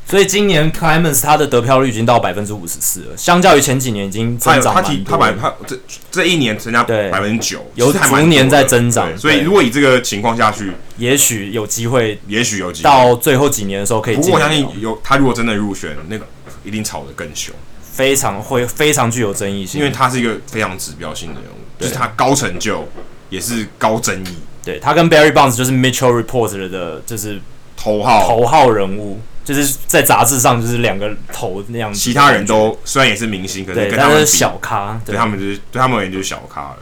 [0.04, 4.74] 所以今年 Clemens 他的得票率已经到百分之五十四了，相较于前几年已经增长。
[4.74, 5.80] 他提他百他这
[6.12, 9.18] 这一年增加百分之九，有逐年在增长。
[9.18, 14.18] 所以如果以这个情况下去，也许有机会，也许有机会到最后几年的时候可以。
[14.18, 16.28] 不过我相信有他如果真的入选，那个
[16.66, 22.86] 一定炒得更凶，非常会非常具有争议性，因为他是一个非常指标性的人物，就是他高成就
[23.32, 24.38] 也是高争议。
[24.64, 27.42] 对他跟 Barry Bonds 就是 Mitchell Reporter 的，就是
[27.76, 29.20] 头号头号人物。
[29.44, 32.00] 就是在杂志上，就是两个头那样子。
[32.00, 36.78] 其他人都虽然也是明星，可是跟他们是小咖，对他们就是对他们而言就是小咖了。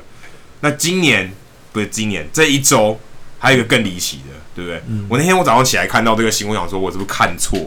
[0.59, 1.31] 那今年
[1.71, 2.99] 不是今年这一周，
[3.39, 4.83] 还有一个更离奇的，对不对？
[4.89, 7.57] 嗯、我那天我早上起来看到这个新闻，想说我是不是看错，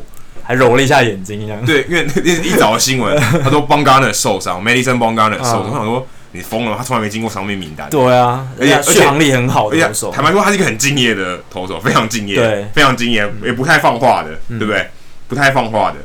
[0.44, 1.64] 还揉了一下眼睛，这样。
[1.64, 5.34] 对，因为那一早的新闻， 他说 b o n g a n e 受伤，Madison b o n g a n
[5.34, 6.06] e 受伤，我想说。
[6.32, 6.76] 你疯了？
[6.76, 7.88] 他从来没经过伤病名单。
[7.90, 10.10] 对啊，而且续航力很好的投手。
[10.10, 14.90] 坦白说，他是一个很敬业的投手，非常敬业，对，非常敬业，也不太放话的，对不对？
[15.28, 15.98] 不太放话的。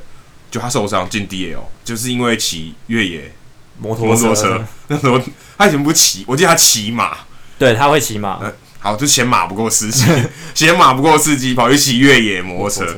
[0.50, 3.32] 就他受伤进 DL，就是因为骑越野
[3.80, 4.64] 摩托车。
[4.88, 5.20] 那时候
[5.58, 7.18] 他以前不骑，我记得他骑马。
[7.60, 8.40] 对，他会骑马。
[8.80, 10.06] 好，就嫌马不够司机，
[10.56, 12.98] 嫌马不够司机，跑去骑越野摩托车。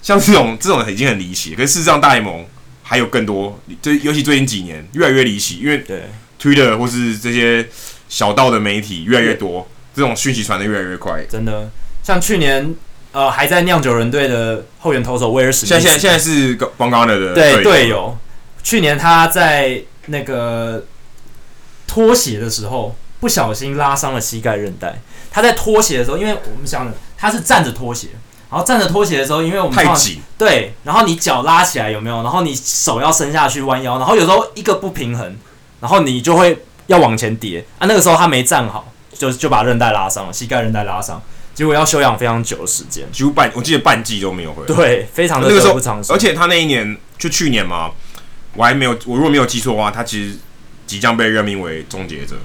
[0.00, 2.44] 像这种这种已经很离奇，可是事实上大联盟
[2.82, 6.08] 还有更多，就尤其最近几年越来越离奇，因为对。
[6.42, 7.68] Twitter 或是这些
[8.08, 11.22] 小道的媒体越来越多，这种讯息传的越来越快。
[11.30, 11.70] 真的，
[12.02, 12.74] 像去年
[13.12, 18.18] 呃还在酿酒人队的后援投手威尔史密斯，现在现在现在是 Bumgarner 的对队友。
[18.64, 20.84] 去年他在那个
[21.86, 25.00] 脱鞋的时候不小心拉伤了膝盖韧带。
[25.30, 28.08] 他在脱鞋的时候，因为我们想他是站着脱鞋，
[28.50, 32.16] 然后站着脱鞋的时候，因为我们太紧，对，然后你脚拉起来有没有？
[32.22, 35.36] 然后你手要伸下去弯腰，然后有时候一个不平衡。
[35.82, 37.86] 然后你就会要往前跌啊！
[37.88, 41.20] 那个时候他没站好，就就把韧带拉伤了，膝盖韧带拉伤，
[41.52, 44.72] 结果要休养非常久的时间，几乎半我记得半季都没有回来。
[44.72, 46.12] 对，非常的得不偿失。
[46.12, 47.90] 而且他那一年就去年嘛，
[48.54, 50.36] 我还没有我如果没有记错的话，他其实
[50.86, 52.36] 即将被任命为终结者。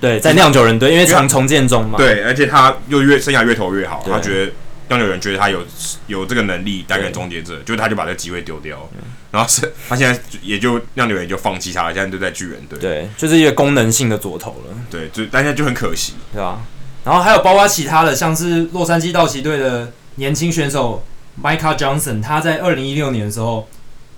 [0.00, 1.98] 对，在酿酒人队，因为常重建中嘛。
[1.98, 4.52] 对，而且他又越生涯越投越好，他觉得
[4.88, 5.60] 酿酒人觉得他有
[6.06, 8.88] 有这个能力担任终结者，就他就把这个机会丢掉。
[9.36, 12.78] 然后是他现在也就酿酒人就放弃他了，现在就在巨人队。
[12.78, 14.74] 对，就是一个功能性的左投了。
[14.90, 16.62] 对，就但现在就很可惜，对吧？
[17.04, 21.04] 然后还有包括其他的，像是洛杉矶道奇队的年轻选手
[21.42, 23.68] Micah Johnson，他在二零一六年的时候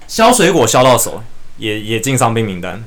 [0.07, 1.21] 削水果削到手，
[1.57, 2.85] 也也进伤病名单。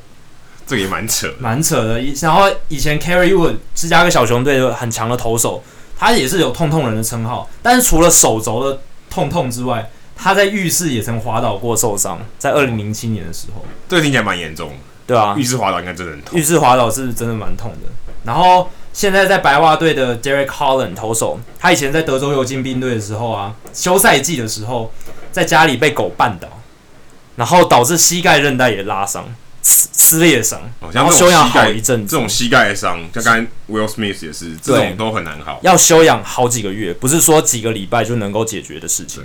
[0.66, 2.02] 这个也蛮扯，蛮扯的。
[2.22, 5.62] 然后以前 Carry Wood 芝加哥小熊队的很强的投手，
[6.00, 7.50] 他也是有痛痛人的称号。
[7.62, 9.90] 但是除了手肘的痛痛之外，
[10.22, 13.66] 他在浴室也曾滑倒过受伤，在二零零七年的时候。
[13.90, 14.72] 这个听起来蛮严重，
[15.08, 16.38] 对啊，浴室滑倒应该真的很痛。
[16.38, 17.90] 浴室滑倒是真的蛮痛的。
[18.24, 24.94] 然后现在在白袜队的 Derek Holland 投手，他以前在德州游骑兵队的时候啊，休赛季的时候
[25.32, 26.48] 在家里被狗绊倒，
[27.36, 29.26] 然后导致膝盖韧带也拉伤。
[29.64, 30.60] 撕撕裂伤，
[30.92, 32.12] 然后休养好一阵子。
[32.12, 35.60] 这种膝盖的伤，像刚才 Will Smith 也是，这种都很难好。
[35.62, 39.24] 要休养好几个月，不是说几个礼拜就能够解决的事情，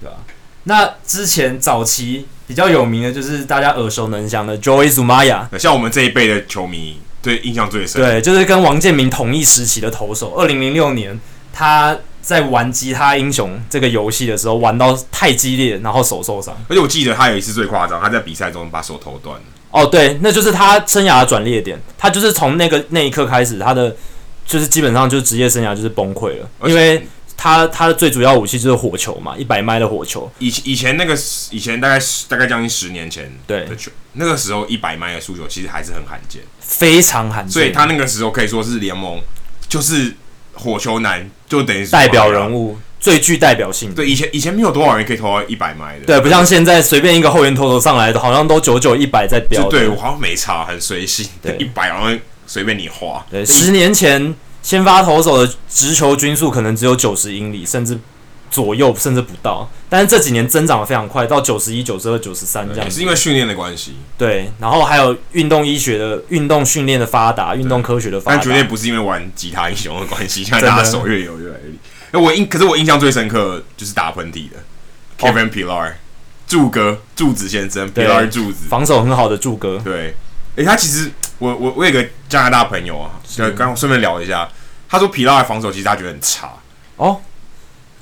[0.00, 0.16] 对吧？
[0.64, 8.02] 那之前早期比较有名的就是大家耳熟能详的 Joey Zumaya，像我们这一辈的球迷对印象最深。
[8.02, 10.34] 对，就是跟王建民同一时期的投手。
[10.34, 11.18] 二零零六年
[11.52, 16.54] 他在玩吉他英雄这个游戏的时候玩到太激烈，然后手受伤。
[16.68, 19.42] 而且我记得他有一次最夸张，他在比赛中把手投断了。
[19.70, 21.80] 哦，对，那就是他生涯的转捩点。
[21.96, 23.96] 他就是从那个那一刻开始，他的
[24.44, 27.06] 就是基本上就是职业生涯就是崩溃了，因为
[27.38, 30.30] 他他的最主要武器就是火球嘛，一百迈的火球。
[30.40, 31.16] 以以前那个
[31.50, 37.52] 以前大概大概将近十年前对的球，那个时候一百迈的速球其实还是很罕见，非常罕见。
[37.52, 39.20] 所以他那个时候可以说是联盟
[39.68, 40.12] 就是
[40.52, 42.76] 火球男，就等于代表人物。
[43.00, 53.24] 最具代表性的，对，以前以前没有多少人可以投到一百迈的，对，不像现在随便一个后援投投上来的，好像都九九一百在飙，对我好像没差，很随性，对，一百好像随便你花。
[53.30, 54.34] 对，十年前
[54.68, 57.98] 先发投手的直球均速可能只有九十英里，甚至
[58.50, 63.94] 左右，甚至不到，但是这几年增长的非常快，到九十一、九十二、九十三这样子，也是因为训练的关系。
[64.18, 71.78] 对，然后还有运动医学的运动训练的发达，运动科学的发达，但绝对不是因为玩吉他英雄的关系， 现在大家手越游越来越力。
[72.12, 74.56] 哎，我印可是我印象最深刻就是打喷嚏的、
[75.20, 75.30] oh.
[75.30, 75.94] Kevin Pillar，
[76.46, 79.80] 柱哥柱子先生，Pillar 柱子，防守很好的柱哥。
[79.82, 80.14] 对，
[80.56, 84.46] 哎，他其实我我我有个加拿大朋友啊，刚刚顺便聊一下，
[84.88, 86.46] 他说 Pillar 的防守其实他觉得很差
[86.96, 87.16] 哦，oh,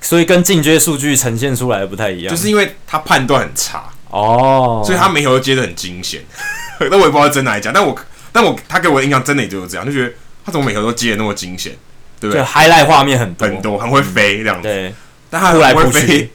[0.01, 4.87] 所以跟进阶数据呈现出来的不太一样，就是因为他判断很差哦，oh.
[4.87, 6.25] 所以他每球都接得很惊险。
[6.91, 7.97] 那我也不知道真的还是假，但我
[8.33, 10.13] 但我他给我的印象真的也就是这样，就觉得
[10.45, 11.77] 他怎么每球都接的那么惊险。
[12.19, 14.63] 对不对？highlight 画面很多很多，很会飞这样子。
[14.63, 14.95] 对，
[15.29, 16.31] 但他很会飞，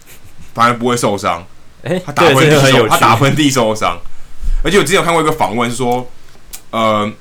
[0.53, 1.43] 反而不会受伤。
[1.81, 3.99] 哎，他打喷嚏，他打喷嚏受伤。
[4.63, 6.07] 而且我之前有看过一个访问，说，
[6.69, 7.11] 呃，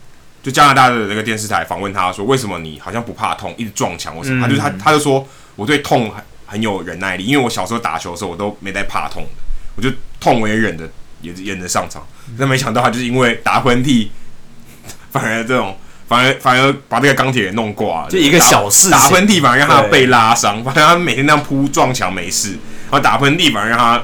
[0.42, 4.14] 就加拿大的那个电视台访问他说，为什么你好像不怕痛，一直撞墙？
[4.14, 4.46] 或什么？
[4.46, 5.26] 他就他他就说，
[5.56, 9.42] 我对痛很很有忍耐力，因为我小时候打球的时候，我都没在怕痛的，
[9.76, 10.88] 我就痛我也忍的，
[11.20, 12.06] 也忍着上场。
[12.38, 14.08] 但没想到他就是因为打喷嚏，
[15.10, 15.76] 反而这种。
[16.10, 22.48] 反而反而把这个钢铁给弄挂了，就一个小事，打喷嚏反而让他被拉伤，反正他每天那样扑撞墙没事，
[22.90, 24.02] 然后打喷嚏反而让他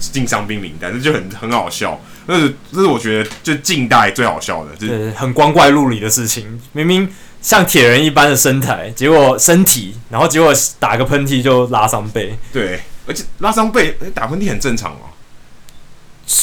[0.00, 1.96] 进伤兵名单，这就很很好笑。
[2.26, 6.60] 这是这是我觉得就近代最好笑的，就是很光怪陆离的事情。
[6.72, 7.08] 明明
[7.40, 12.36] 像铁人一般的身材，结果身体，然后结果打个喷嚏就拉伤背。
[12.52, 15.10] 对，而且拉伤背打喷嚏很正常哦。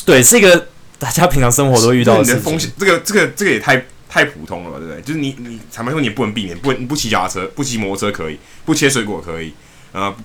[0.05, 0.67] 对，是一个
[0.99, 3.85] 大家平常生活都遇到的风险，这个这个这个也太。
[4.13, 5.01] 太普通了吧，对不对？
[5.03, 9.53] 就是你你坦白说，你也不能避免，不你不骑脚踏车，不骑摩托车可以，不切水果可以，
[9.93, 10.15] 啊、呃、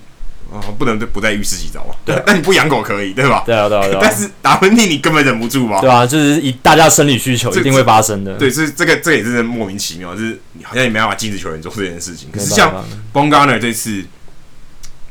[0.52, 1.92] 啊，不能不在浴室洗澡啊。
[2.04, 3.42] 对， 那你不养狗可以，对吧？
[3.46, 3.98] 对啊，对啊，对啊。
[4.00, 5.80] 但是打喷嚏你根本忍不住嘛。
[5.80, 8.34] 对啊，就是以大家生理需求一定会发生的。
[8.34, 12.28] 对，是这个这个也是莫名其妙，就是你好像也没办法禁止球员做这件事情。
[12.32, 14.04] 可是像 Bumgarner 这次，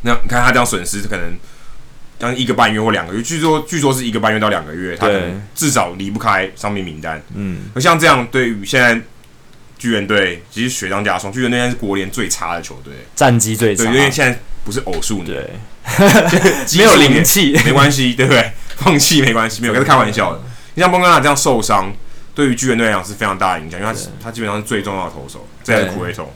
[0.01, 1.37] 那你看他这样损失可能。
[2.17, 7.21] 将一个半月或两个月，据说据说是一个半月到两个月，他可能至少离不开伤病名单。
[7.33, 8.99] 嗯，而像这样，对于现在
[9.77, 13.83] 巨人队，其实雪上加霜，巨人队现在是国联最差的球队，战绩最差。
[13.83, 15.51] 对，因为现在不是偶数，对，
[16.77, 18.51] 没有灵气，没关系，对不对？
[18.77, 20.41] 放弃没关系，没有，是开玩笑的。
[20.73, 21.93] 你像邦甘纳这样受伤，
[22.33, 26.33] 对于巨人队来讲是非常大的影响，因为他他基本上是最重要的投手，这还是苦力投。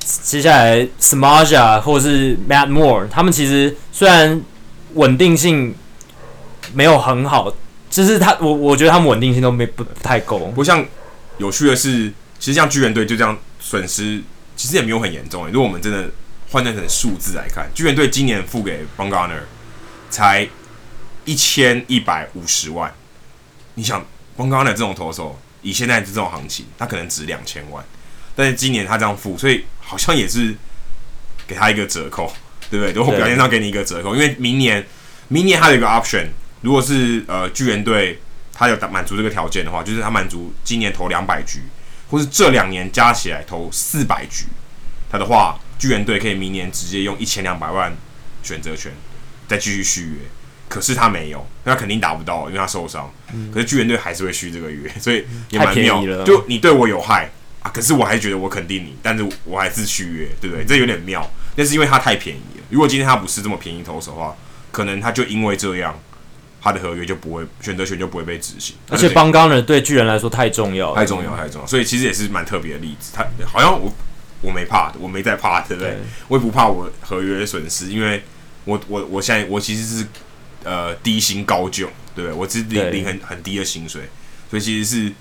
[0.00, 4.42] 接下来 Samardzija 或者是 Matt Moore，他们其实虽然。
[4.94, 5.74] 稳定性
[6.72, 7.52] 没有很好，
[7.90, 10.38] 就是他，我我觉得他们稳定性都没不不太够。
[10.54, 10.86] 不像
[11.38, 12.12] 有趣的是，
[12.44, 14.22] 其实像巨人队就这样损失，
[14.54, 15.46] 其实也没有很严重。
[15.46, 16.10] 如果我们真的
[16.50, 19.42] 换算成数字来看，巨人队今年付给 b o n g a r n e r
[20.10, 20.46] 才
[21.24, 22.92] 一千一百五十万。
[23.76, 23.98] 你想
[24.36, 27.82] b o n g a r n e r 这种投手以现在这种行情，他可能值两千万，
[28.36, 30.54] 但是今年他这样付，所以好像也是
[31.46, 32.30] 给他一个折扣，
[32.68, 32.92] 对不对？
[32.92, 34.86] 如果表现上给你一个折扣，因为明年
[35.28, 36.26] 明年还有一个 option，
[36.60, 38.20] 如果是呃巨人队
[38.52, 41.62] 他有满足这个条件的话，就是他满足今年投两百局，
[42.14, 44.44] 或是这两年加起来投四百局，
[45.10, 47.92] 他的话，巨人队可以明年直接用一千两百万
[48.40, 48.92] 选择权
[49.48, 50.18] 再继续续约。
[50.68, 53.12] 可是他没有，那他肯定达不到，因为他受伤。
[53.32, 56.00] 嗯、可是巨人队还是会续这个约， 所以也蛮妙。
[56.24, 57.28] 就你对我有害
[57.62, 60.64] 啊，可是我还觉得我肯定你，但是我还是续约，对不对？
[60.64, 61.28] 这有点妙。
[61.56, 62.64] 那是因为他太便宜了。
[62.70, 64.36] 如果今天他不是这么便宜投手的话，
[64.70, 65.98] 可能他就因为这样，
[66.64, 68.74] 他的合约就不会选择权就不会被执行。
[68.88, 71.66] 而且邦刚人对巨人来说太重要，太重要，太重要。
[71.66, 73.12] 所以其实也是蛮特别的例子。
[73.14, 73.92] 他好像我
[74.40, 75.92] 我没怕，我没在怕，对不对？
[75.92, 78.24] 对我也不怕我合约损失，因为
[78.64, 80.06] 我我我现在我其实是。
[80.66, 82.32] 呃，低薪高就，对不对？
[82.32, 84.08] 我只领领很很低的薪水，
[84.48, 85.12] 所以其实是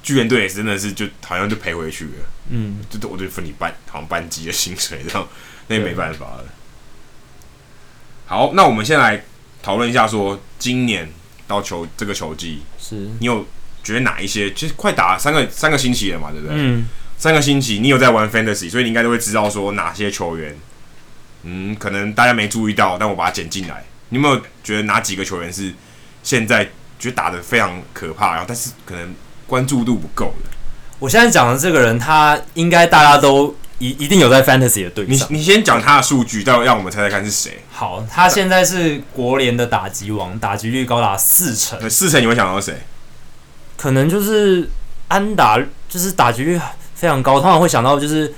[0.00, 2.10] 巨人队也真的是就好像就赔回去了，
[2.50, 5.28] 嗯，就我就分你半好像半级的薪水，然后
[5.66, 6.44] 那也没办法了。
[8.26, 9.24] 好，那我们先来
[9.62, 11.08] 讨论一下，说今年
[11.46, 13.44] 到球这个球季，是你有
[13.82, 14.52] 觉得哪一些？
[14.54, 16.56] 其实快打三个三个星期了嘛，对不对？
[16.56, 16.86] 嗯，
[17.18, 20.56] 三个星期，你有在玩 Fantasy，所以你应该都会知道说哪些球员，
[21.42, 23.84] 嗯，可能大家没注意到，但我把它剪进来。
[24.08, 25.72] 你有没有觉得哪几个球员是
[26.22, 26.64] 现在
[26.98, 29.14] 觉得打的非常可怕，然后但是可能
[29.46, 30.50] 关注度不够的？
[30.98, 35.26] 我现在讲的这个人，他应该大家都一一定有在 Fantasy 的对象。
[35.30, 37.64] 你你先讲他的数据，再让我们猜猜看是谁。
[37.72, 41.90] 好，他现在是国联的打击王，打击率高达四成。
[41.90, 42.82] 四成你会想到谁？
[43.76, 44.70] 可能就是
[45.08, 46.60] 安打，就是打击率
[46.94, 48.32] 非常高，通常会想到就是。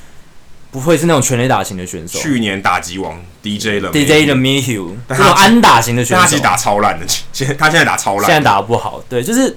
[0.72, 2.18] 不会是那种全垒打型的选手。
[2.18, 7.04] 去年打击王 DJ 了，DJ LeMahieu，这种安打型的选手，他其实打超烂的。
[7.30, 9.04] 现 他现在打超烂，现在打得不好。
[9.06, 9.54] 对，就是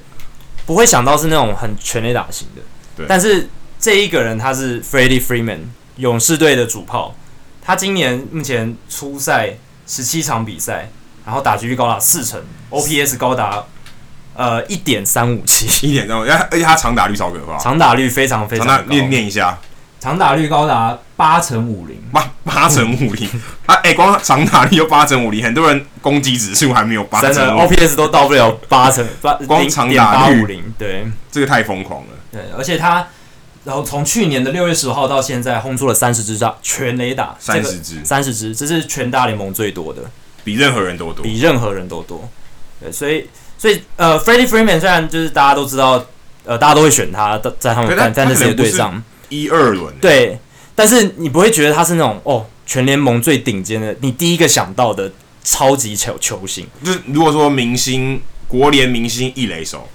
[0.65, 2.62] 不会想到是那种很全垒打型的。
[2.98, 3.06] 对。
[3.08, 3.48] 但是
[3.86, 5.60] 这一个人他是 Freddie Freeman，
[5.98, 7.13] 勇士队的主炮。
[7.62, 9.52] 他今年目前初赛
[9.86, 10.89] 十七场比赛，
[11.24, 13.63] 然后打击率高达四成，OPS 高达
[14.34, 18.84] 呃一点三五七，一点三五，而且他长打率超可怕，长打率非常非常高。
[18.89, 19.56] 念念一下。
[20.00, 23.30] 长打率高达八成五零，八八成五零
[23.67, 23.76] 啊！
[23.76, 32.08] 哎、欸，光长打率就八成五零，很多人攻击指数还没有八成，真的 OPS 都到不了八成八，光长打率五零，对，这个太疯狂了。
[32.32, 33.08] 对，而且他，
[33.65, 40.04] 然后从去年的六月十五号到现在，轰出了三十支炸全垒打，三十支，三十支，这是全大联盟最多的，
[40.43, 42.30] 比任何人都多，比任何人都多。
[42.80, 46.06] 对，所以，所以，呃，Freddie Freeman 虽然就是大家都知道，
[46.45, 50.39] 呃，大家都会选他，在他们在那些队上一二轮，对。
[50.75, 55.10] 但是你不会觉得他是那种哦，全联盟最顶尖的，你第一个想到的
[55.41, 56.67] 超级球球星。
[56.84, 59.88] 就是如果说明星国联明星一垒手，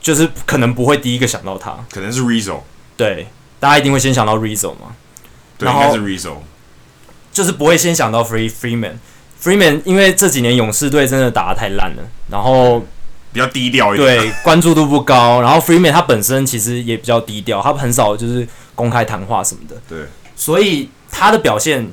[0.00, 2.58] 就是可能不会第一个想到他，可能是 Rizzo。
[3.00, 3.26] 对，
[3.58, 4.94] 大家一定会先想到 Rizzo 嘛。
[5.56, 6.34] 对，应该是 Rizzo。
[7.32, 8.94] 就是不会先想到 Free Freeman。
[9.42, 12.80] Freeman 因为这几年勇士队真的打得太烂了，然后
[13.32, 15.40] 比较低调一点，对，关注度不高。
[15.40, 18.46] 然后 Freeman 他本身其实也比较低调，他很少就是。
[18.72, 21.86] 公开谈话什么的，对，所以他的表现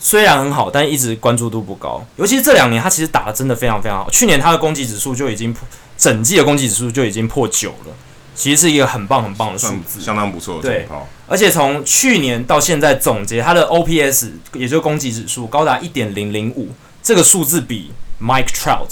[0.00, 2.04] 虽然很好，但一直关注度不高。
[2.16, 4.10] 尤其是这两年，他其实打得真的非常非常好。
[4.10, 5.62] 去年他的攻击指数就已经破，
[5.96, 7.94] 整季的攻击指数就已经破九了，
[8.34, 10.68] 其实是一个很棒很棒的数字，相当不错的。
[10.68, 10.88] 对，
[11.26, 16.70] 而且从去年到现在总结他的 OPS，也就是攻击指数高达一点零零五，
[17.02, 18.88] 这个数字比 Mike Trout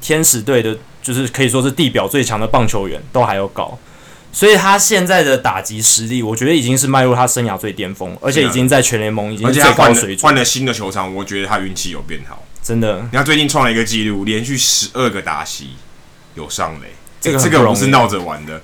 [0.00, 3.78] 天使队的，就是可以说是地表最强的棒球员都还要高。
[4.32, 10.26] 所以他现在的打击实力，我觉得已经是迈入他生涯最巅峰，而且已经在全联盟已经是最高水准。
[10.26, 13.00] 换了新的球场，我觉得他运气有变好，真的。
[13.12, 15.76] 你看最近创了一个纪录，连续十二个打席
[16.34, 16.88] 有上垒，
[17.20, 18.60] 这个这个不是闹着玩的，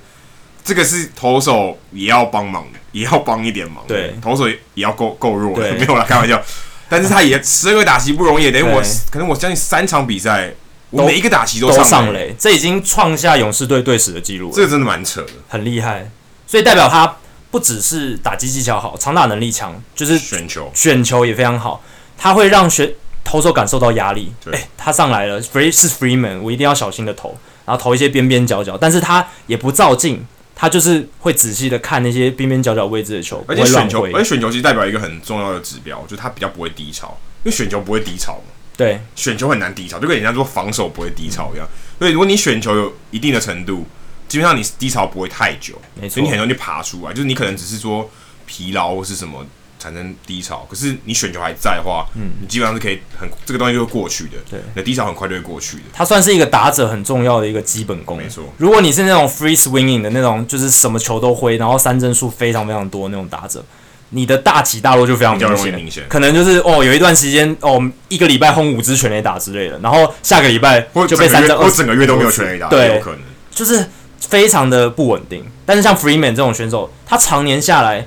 [0.71, 3.83] 这个是投手也要帮忙，也要帮一点忙。
[3.85, 6.41] 对，投手也要够够弱的，没有啦，开玩笑。
[6.87, 8.81] 但是他也 十二个打席不容易，等于我
[9.11, 10.53] 可能我相信三场比赛。
[10.91, 14.53] 我每一个打击都上垒，这已经创下勇士队队史的记录了。
[14.55, 16.09] 这个真的蛮扯的，很厉害。
[16.47, 17.17] 所以代表他
[17.49, 21.83] 不只是打击技巧好，长打能力强，就是选球选球也非常好。
[22.17, 22.93] 他会让选
[23.25, 24.33] 投手感受到压力。
[24.47, 28.77] 哎、欸，他上来了，Free 是 Freeman，我一定要小心的投，然后投一些边边角角。
[28.77, 38.53] 但是他也不照进，他就是会仔细的看那些边边角角位置的球，而且选球，而且选球其实代表一个很重要的指标，就是他比较不会低潮，因为选球不会低潮嘛。
[38.77, 41.67] 对，选球很难低潮，就跟人家说防守不会低潮一样。
[41.99, 43.85] 所以如果你选球有一定的程度，
[44.27, 45.79] 基本上你低潮不会太久，
[46.09, 47.13] 所以你很容易爬出来。
[47.13, 48.09] 就是你可能只是说
[48.45, 49.45] 疲劳或是什么
[49.81, 55.83] 产生低潮，可是你选球还在的话，嗯，你基本上是可以很这个东西就会过去的，对，那低潮很快就会过去的。
[55.91, 58.43] 它算是一个打者很重要的一个基本功，没错。
[58.57, 63.65] 如果你是那种 free swinging 的那种，就是什么球都挥，然后三振数非常非常多那种打者，
[64.09, 66.03] 你的大起大落就非常明显，明显。
[66.07, 73.19] 可能就是哦，有一段时间哦，一个礼拜轰五支全垒打之类的，然后下个礼拜就被三振，我整个月都没有全垒打，对，有可能
[73.49, 73.83] 就是
[74.19, 75.43] 非常的不稳定。
[75.65, 78.05] 但是像 Freeman 这种选手，他常年下来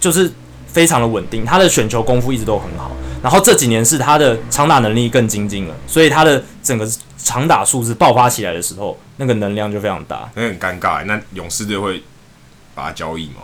[0.00, 0.32] 就是。
[0.72, 2.92] 非常的稳定，他的选球功夫一直都很好，
[3.22, 10.30] 然后这几年是他的长打能力更精进了，所以他的整个长打数字爆发起来的时候，那个能量就非常大。
[10.34, 12.02] 那很尴尬，那勇士队会
[12.74, 13.42] 把他交易吗？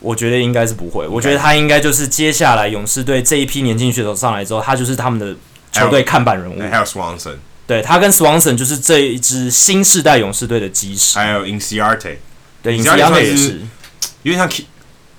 [0.00, 5.34] 我觉得应该是不会，我觉得他应该就是接下来勇士队这一批年轻选手上来之后，他就是他们的
[5.72, 6.58] 球队看板人物。
[6.70, 11.18] 还有 Swanson，对，他跟 Swanson 就是这一支新世代勇士队的基石。
[11.18, 12.16] 还有 Inciarte，
[12.62, 13.60] 对，Inciarte 也是
[14.22, 14.48] 有点像。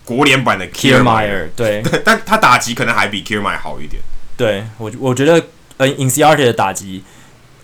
[0.03, 4.01] 国联版的 Kiermaier，对， 但他打击可能还比 Kiermaier 好一点。
[4.35, 5.45] 对我，我觉得
[5.77, 7.03] 呃，Inciarte 的打击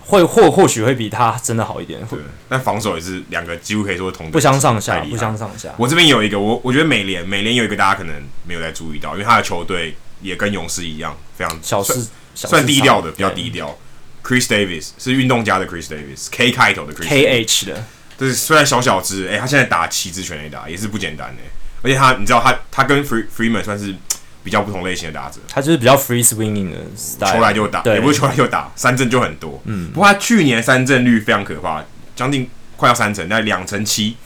[0.00, 2.00] 会或或许会比他真的好一点。
[2.08, 2.18] 对，
[2.48, 5.74] 但防守也是两个几乎可以说同不相上下，不相上下。
[5.76, 8.14] 我这边有一个，我我觉得美联美联有一个大家可能
[8.46, 13.76] 没有在注意到，因为他的球队也跟勇士一样，非常小事，算低调的，比较低调。
[14.22, 17.84] Chris Davis 是运动家的 Chris Davis，K 开头的 Chris KH 的，
[18.18, 21.42] 就是虽然小小只，哎、欸，他现在打七支全垒打也是不简单的。
[21.82, 23.94] 而且他，你知道他，他跟 Free Freeman 算是
[24.42, 25.40] 比较不同类型的打者。
[25.48, 29.60] 他就是比较 free swinging 的 style，球来就打，也不是球来就打，三振就很多。
[29.64, 31.84] 嗯，不过他去年三振率非常可怕，
[32.16, 34.16] 将近快要三成，大概两成七，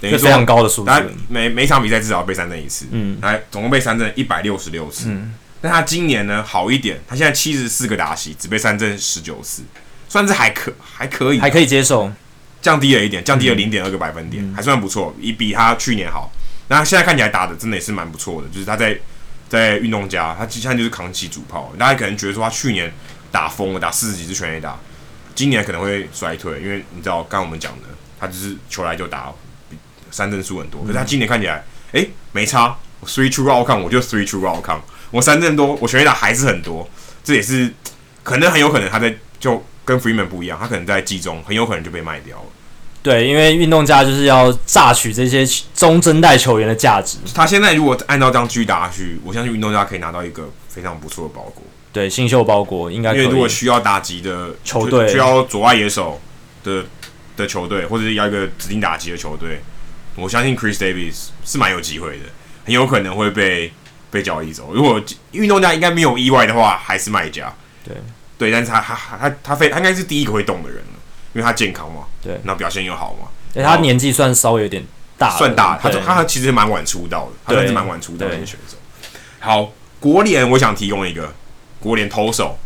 [0.00, 0.90] 等于说非常高的数字。
[0.90, 5.08] 他每每场比赛至少要被三振一次，嗯，来总共被三振一百六十六次。
[5.08, 9.62] 嗯，但他今年呢好一点，他现在七十四个打席，只被三振十九次，
[10.08, 12.10] 算是还可还可以，还可以接受，
[12.60, 16.32] 降低了一点，降低了零点二个百分点，嗯、还算不错，比比他去年好。
[16.70, 18.96] 那现在看起来打的真的也是蛮不错的，就是他在
[19.48, 21.72] 在运动家，他现在就是扛起主炮。
[21.76, 22.92] 大家可能觉得说他去年
[23.32, 24.78] 打疯了，打四十几支全垒打，
[25.34, 27.88] 今年可能会衰退，因为你知道刚刚我们讲的，
[28.20, 29.32] 他就是球来就打，
[30.12, 30.82] 三振数很多。
[30.82, 31.54] 可是他今年看起来，
[31.92, 36.88] 哎、欸，没差，我 three true outcome，我就 three true outcome，我三振多，我全垒打还是很多，
[37.24, 37.74] 这也是
[38.22, 42.44] 可能很有可能他在就跟 Freeman 不一样，他可能在季中很有可能就被卖掉了。
[43.02, 47.16] 对，因为运动家就是要榨取这些中生代球员的价值。
[47.34, 51.62] 他现在如果按照这样继续打下去，我相信运动家可以拿到一个非常不错的包裹。
[51.92, 53.12] 对，新秀包裹应该。
[53.14, 56.20] 因为如果需要打击的球队，需要左外野手
[56.62, 56.84] 的
[57.36, 59.62] 的球队，或者是要一个指定打击的球队，
[60.14, 62.26] 我相信 Chris Davis 是蛮有机会的，
[62.66, 63.72] 很有可能会被
[64.10, 64.72] 被交易走。
[64.74, 67.52] 如果运动家应该没有意外的话，还是卖家。
[67.82, 67.96] 对
[68.36, 70.89] 对，但是他他他他非他应该是第一个会动的人了。
[71.32, 74.84] 因为他健康嘛，对，然后表现又好嘛，欸、他年纪算稍微有点
[75.16, 78.76] 大，算大，他他其实蛮晚出道的，他算是蛮晚出道的选手。
[79.38, 81.32] 好，国联我想提供一个
[81.78, 82.58] 国联投手，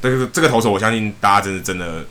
[0.00, 2.04] 这个这个投手我相信大家真的真的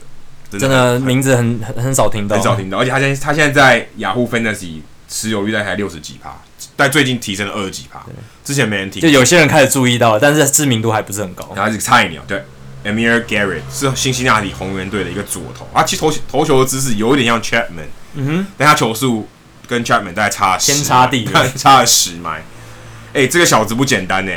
[0.50, 6.36] 真的，名字很很很少听到，很少听到，而且他现在他现在在雅虎 Fantasy 持有率大概六十几趴，
[6.76, 8.04] 但最近提升了二十几趴，
[8.44, 12.44] 之前没人提，就有些人开始注意到了，但是知名度还不是很高，他是个菜鸟，对。
[12.84, 19.28] Amir Garrett 是新西那提红人队的一个左投啊，其实投投球的姿势有一点像 Chapman，嗯哼，但他球速
[19.66, 22.42] 跟 Chapman 大概差天差地远， 差了十迈。
[23.12, 24.32] 哎、欸，这个小子不简单呢，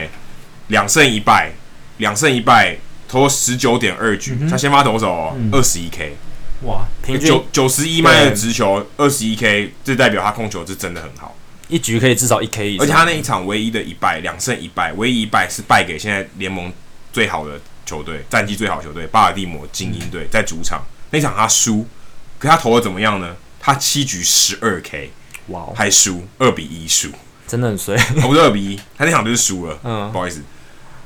[0.68, 1.52] 两胜一败，
[1.98, 2.78] 两胜一败，
[3.08, 6.16] 投了十九点二局，他先发投手二十一 K，
[6.64, 11.36] 哇，平均九九十一迈的直球，二十一 K，这代表他控球是真的很好，
[11.68, 16.72] 一局可以至少一 K 以上，而且他那一场唯一的一败，两胜一败，唯一一败是败给现在联盟
[17.14, 17.60] 最好的。
[17.92, 21.86] 球队战绩最好球队巴尔的摩精英队在主场那场他输，
[22.39, 23.36] 可他投的怎么样呢？
[23.60, 25.12] 他七局十二 K，
[25.48, 27.10] 哇，还输二比一输，
[27.46, 27.98] 真的很衰。
[28.22, 29.78] 不是二比一，他那场就是输了。
[29.84, 30.42] 嗯，不好意思。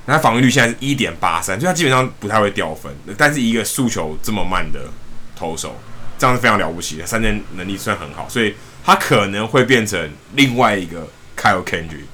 [0.05, 2.95] 那他防御率现在是一点八三，所以他基本上不太会掉分。
[3.17, 4.87] 但是一个速球这么慢的
[5.35, 5.75] 投手，
[6.19, 12.05] 这样是非常了不起的，三振能力算很好，所以他可能会变成另外一个 Kyle Kendrick，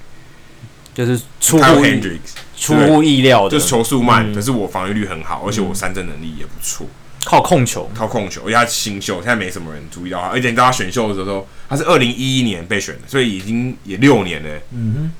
[0.93, 6.85] 就是出乎 Hendricks 出乎意料的，就是球速慢，可是我防御率很好，而且我三振能力也不错，
[7.23, 8.43] 靠控球，靠控球。
[8.45, 10.27] 而且他新秀，现在没什么人注意到他。
[10.27, 14.49] 而且你知道他选秀的时候，他是二零一一年被选的，所以已经也六年了。
[14.71, 15.11] 嗯哼，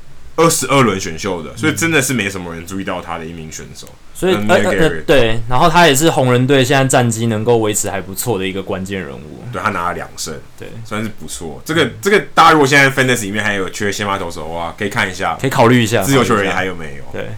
[0.41, 3.87] 二十二轮选秀的，所以真的是没什么人注意到他的一名选手。
[4.13, 9.43] 所以，呃呃，对，然后他也是红人队现在战绩能够维持还不错的一个关键人物。
[9.51, 11.61] 对，他拿了两胜，对，算是不错。
[11.65, 17.03] 这个这个，大家如果现在 Fantasy 里面还有缺先发投手的话，可以看一下，可以考虑一下，自由球员还有没有？
[17.11, 17.29] 对。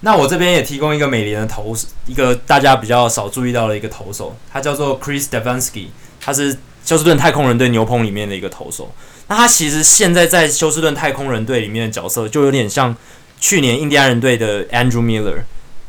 [0.00, 1.74] 那我这边也提供一个美联的投，
[2.06, 5.88] 一个大家比较少注意到的一个投手，他叫做 Chris Devansky，
[6.20, 8.92] 他是休斯顿太空人队牛棚里面的一个投手。
[9.30, 12.94] 那他其实现在在休斯顿太空人队里面的角色，就有点像
[13.38, 15.42] 去年印第安人队的 Andrew Miller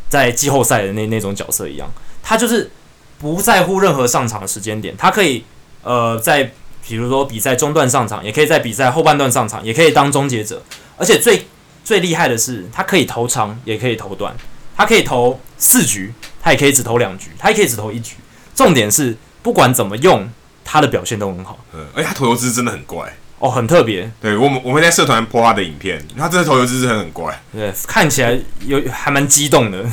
[0.08, 1.92] 在季后赛的那那种角色一样。
[2.22, 2.70] 他就是
[3.18, 5.44] 不在乎任何上场的时间点，他可以
[5.82, 6.52] 呃在
[6.88, 10.62] 比如说比赛中段上场，也可以在比赛后半段上场，也可以当终结者。
[10.98, 11.48] 而且最
[11.84, 14.36] 最厉害的是，他可以投长，也可以投短，
[14.78, 18.18] 他可以投四局，他也可以只投两局，他也可以只投一局。
[18.54, 20.30] 重点是不管怎么用，
[20.64, 21.58] 他的表现都很好。
[21.74, 23.12] 嗯，而且他投球姿势真的很怪。
[23.42, 24.10] 哦，很特别。
[24.22, 27.42] 对我们，我们在社团 po 他的影片，他这个投球姿势很很怪。
[27.52, 29.84] 对，看起来有还蛮激动的，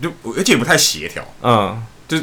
[0.00, 1.22] 就而且也不太协调。
[1.42, 2.16] 嗯，就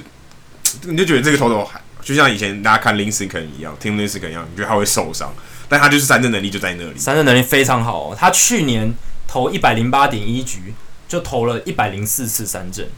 [0.86, 5.32] 你就觉得这个投手还就像以前大家看 Lincecum 一样，Tim Lincecum 一样，你觉得他会受伤，
[5.70, 6.98] 但他就是三振能力就在那里。
[6.98, 8.92] 三振能力非常好，他去年
[9.28, 10.74] 投一百零八点一局，
[11.08, 12.90] 就投了一百零四次三振。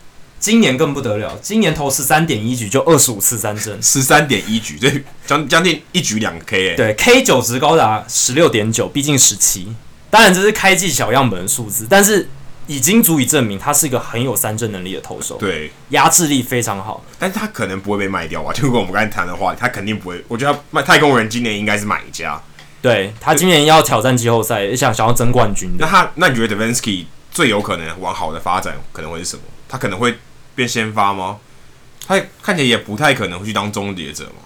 [0.43, 9.73] 今年更不得了，今年投十三点一局就二十五次三振，十三点一局，对，将将近一局两个 K 哎，对，K 九值高达十六点九，逼近十七。
[10.09, 12.27] 当然这是开季小样本的数字，但是
[12.67, 17.01] 已经足以证明他是一个很有三振能力的投手，对，压制力非常好。
[17.17, 20.21] 但是他可能不会被卖掉啊， 就如果我们刚才谈的话，他肯定不会。
[20.27, 22.37] 我觉得他卖太空人今年应该是买家，
[22.81, 25.69] 对他今年要挑战季后赛，也想想要争冠军。
[25.79, 29.43] 那他那你觉得 Devinsky 最有可能往好的发展可能会是什么？
[29.69, 30.13] 他可能会。
[30.55, 31.37] 变先发吗？
[32.05, 34.43] 他看起来也不太可能会去当终结者嘛。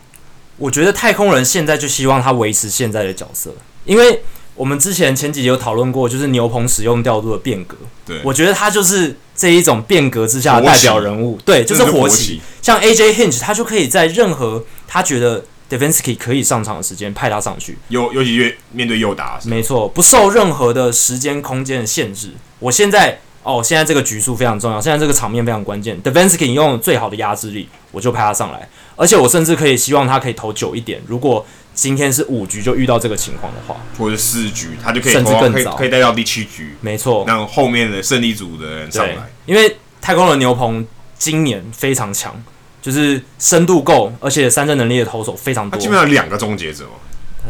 [0.57, 3.51] 我觉得太空人现在就希望他维持现在的角色，
[3.83, 4.21] 因为
[4.53, 7.75] 我们之前前几集有讨论过，就是牛棚使用调度的变革。
[8.05, 11.39] 对，我觉得他就是这一种变革之下的代表人物。
[11.43, 12.41] 对，就是活棋。
[12.61, 17.77] 像 AJ Hinch，他就可以在任何他觉得 d e v i n s k y 可以上场的时间派他上去。
[17.89, 22.33] 尤尤其越面对右打，没错，不受任何的时间空间的限制。
[22.59, 23.19] 我现在。
[23.47, 25.97] 哦，现在这个局数非常重要，现在这个场面非常关键。
[26.03, 28.67] Devensky 用最好的压制力，我就派他上来，
[28.97, 31.01] 而且我甚至可以希望他可以投久一点。
[31.07, 36.75] 如果今天是五局就遇到这个情况的话，或者四局，他就可以甚至更早可以带到第七局。
[36.81, 39.15] 没错，让后面的胜利组的人上来。
[39.45, 40.85] 因为太空人牛棚
[41.17, 42.35] 今年非常强，
[42.81, 45.77] 就是深度够，而且三振能力的投手非常多。
[45.77, 46.91] 他基本上两个终结者嘛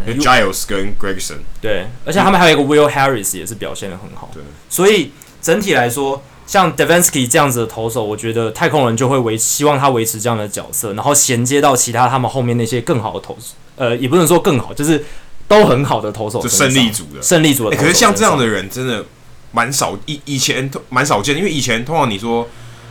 [0.06, 1.40] ，Giles 跟 Gregson。
[1.60, 4.30] 对，而且他们还有一个 Will Harris 也是表现的很好。
[4.32, 5.12] 对，所以。
[5.42, 15.06] 整体来说，像 Devinsky 这样子的投手，我觉得太空人就会维希望他维持这样的角色，然后衔接到其他他们后面那些更好的投手，呃，也不能说更好，就是
[15.48, 17.76] 都很好的投手，就胜利组的，胜利组的。
[17.76, 19.06] 欸，可是像这样的人真的
[19.52, 22.48] 蛮少，以以前蛮少见，因为以前通常你说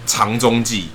[0.07, 0.89] 长中继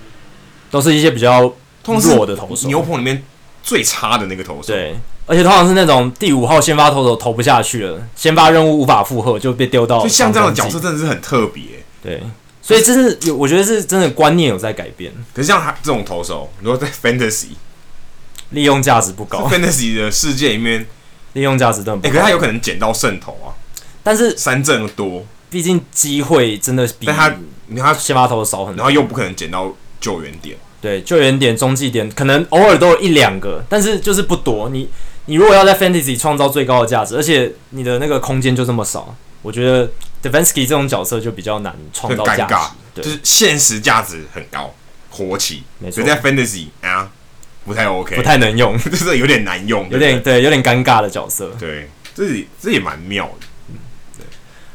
[0.69, 1.53] 都是一些比较
[1.85, 3.23] 弱的投手，牛棚里面
[3.61, 4.95] 最差的那个投手，对。
[5.31, 10.03] 而且通常是那种第五号先发投手投不下去了，先发任务无法负荷就被丢到。
[10.03, 11.63] 就像这样的角色真的是很特别，
[12.03, 12.21] 对，
[12.61, 15.09] 所以这是有，我觉得是真的观念有在改变。
[15.33, 17.51] 可是像他这种投手，如果在 Fantasy
[18.49, 20.85] 利用价值不高， Fantasy 的世界里面
[21.31, 22.09] 利用价值都不高。
[22.09, 23.55] 哎，可是他有可能捡到胜投啊，
[24.03, 27.33] 但是三振多，毕竟机会真的比但他
[27.67, 34.89] 你看他先发投的少很多，然后又不可能捡到救援点，对，救援点、中继点可能偶尔都有一两个，但是就是不多，你。
[35.25, 39.87] 你如果要在 Fantasy 创造最高的价值，而且你的那个空间就这么少，我觉得
[40.23, 42.55] Devenski 这种角色就比较难创造价值，
[42.95, 44.73] 对，就是现实价值很高，
[45.11, 47.11] 活起，没错，所以在 Fantasy 啊
[47.63, 53.75] 不太 OK，不太能用， 就是有点难用，有点对，有点尴尬的角色，对，这也这也蛮妙的，嗯，
[54.17, 54.25] 对。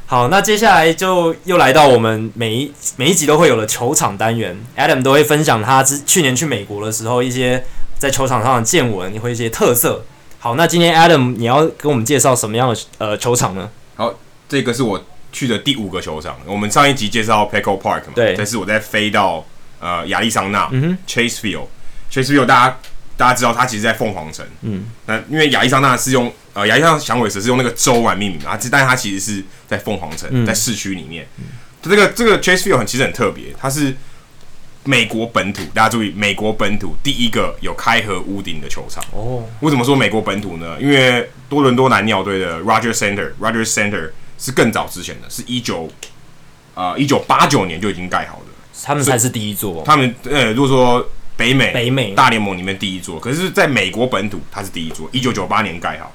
[0.07, 7.64] 好，那接下来就又来到我们每一每一集都会有的球场单元，Adam 都会分享他之去年去美国的时候一些
[7.99, 10.05] 在球场上的见闻，你会一些特色。
[10.47, 13.68] 好，那今天 Adam，你要跟我们介绍什么样的呃球场呢？
[13.97, 14.16] 好，
[14.49, 16.38] 这个是我去的第五个球场。
[16.47, 19.44] 我们上一集介绍 Petco Park 嘛，对，这是我在飞到
[19.80, 22.78] 呃亚利桑那、嗯、哼 Chase Field，Chase Field 大家
[23.16, 24.47] 大家知道它其实，在凤凰城。
[24.61, 31.26] 嗯，那因为亚利桑那是用呃亚利桑那响尾蛇是用那个州来命名的，但是它其实是在凤凰城，嗯、在市区里面。
[31.38, 31.47] 嗯、
[31.82, 33.97] 这个这个 Chase Field 很其实很特别，它是。
[34.87, 39.05] 美国本土，大家注意，美国本土第一个有开合屋顶的球场。
[39.12, 40.76] 哦，为什么说美国本土呢？
[40.80, 45.91] 因为多伦多蓝鸟队的 Rogers Center，Rogers Center 是更早之前的，是一九
[46.74, 48.53] 啊一九八九年就已经盖好的，
[48.84, 49.82] 他们才是第一座。
[49.84, 56.12] 他们呃，如果说北美北美大联盟里面第一座，可是在美国本土它是第一座，一九九八年盖好。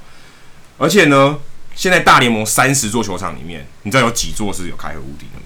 [0.78, 1.38] 而且呢，
[1.76, 5.40] 现在大联盟三十座球场里面，你知道有几座是有开合屋顶的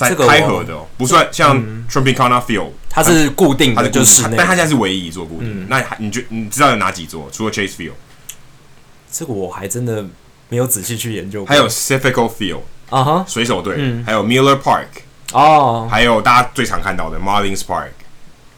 [0.00, 0.08] 吗？
[0.08, 1.56] 三开合的哦，不算像
[1.88, 5.66] Tropicana Field，它是固定的，就是，但它现在是唯一一座固定。
[5.68, 7.28] 那你觉你知道有哪几座？
[7.32, 7.92] 除了 Chase Field，
[9.10, 10.04] 这个我还真的
[10.48, 11.48] 没有仔细去研究过。
[11.48, 14.86] 还有 Citigo Field，啊哈，水手队，还有 Miller Park，
[15.32, 17.90] 哦，还有大家最常看到的 Marlins Park，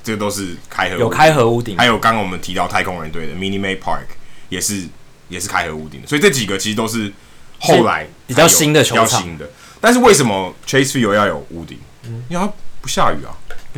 [0.03, 4.07] 这个都是开合有开合屋顶，还有刚刚我们提到太空人队的 Minute Maid Park
[4.49, 4.84] 也是
[5.28, 7.12] 也是开合屋顶的，所以这几个其实都是
[7.59, 9.49] 后来比较新的球场，的。
[9.81, 11.79] 但是为什么 Chase Field 要有屋顶？
[12.05, 13.31] 嗯，因为它不下雨啊。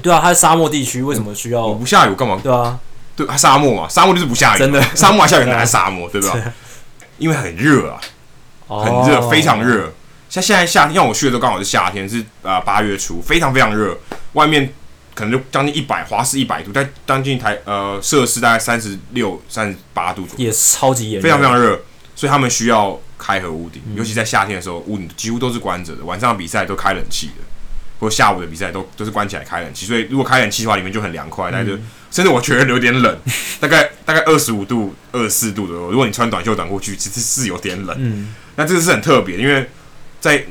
[0.03, 1.67] 对啊，它是沙漠地区，为什么需要？
[1.67, 2.41] 我不下雨干嘛？
[2.43, 2.79] 对啊，
[3.15, 6.37] 对，它沙漠嘛，沙漠就是不下雨，真的，沙漠还下雨还是沙漠， 对吧？
[7.19, 8.01] 因为很热啊，
[8.67, 9.93] 很热，非常热。
[10.31, 13.99] 像现在夏天，像我去的时候刚好是夏天，是啊八月初，非常非常热，
[14.35, 14.73] 外面
[15.13, 21.79] 可能就将近一百华氏一百度，但将近台呃摄氏大概三十六、三十八度左右，也超级炎，非常非常热，
[22.15, 27.45] 所以他们需要开合屋顶，尤其在夏天的时候，屋顶几乎都是关着的，晚上比赛都开冷气的，
[28.01, 31.79] 或下午的比赛都都是关起来开冷气，所以如果开冷气的话，里面就很凉快，但是
[32.11, 33.19] 甚至我觉得有点冷，
[33.61, 39.69] 大概大概二十五度、二十四度左右，如果你穿短袖短裤去，其实是有点冷，嗯，那这个是很特别，因为。
[40.21, 40.45] 在，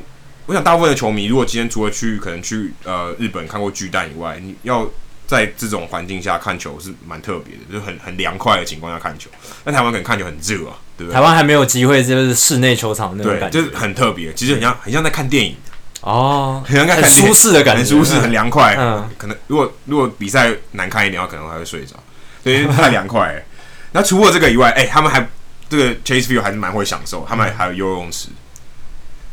[0.46, 4.84] 我想大部分的球迷，如果今天除了去可能去呃日本看过巨蛋以外，你要
[5.30, 9.30] 在这种环境下看球是蛮特别的，就很很凉快的情况下看球。
[9.62, 11.14] 那台湾可能看球很热啊，对不对？
[11.14, 15.54] 台湾还没有机会，就是室内球场那种感觉，就是很特别，其实很像很像在看电影
[16.00, 18.74] 哦，很像在看很舒适的感觉，很舒适，很凉快。
[18.76, 21.94] 嗯，可能如果如果比赛难看一点的话，可能还会睡着，
[22.42, 23.40] 所以太凉快。
[23.92, 25.24] 那除了这个以外，哎、欸，他们还
[25.68, 28.30] 这个 Chase Field 还是蛮会享受，他们还有游泳池。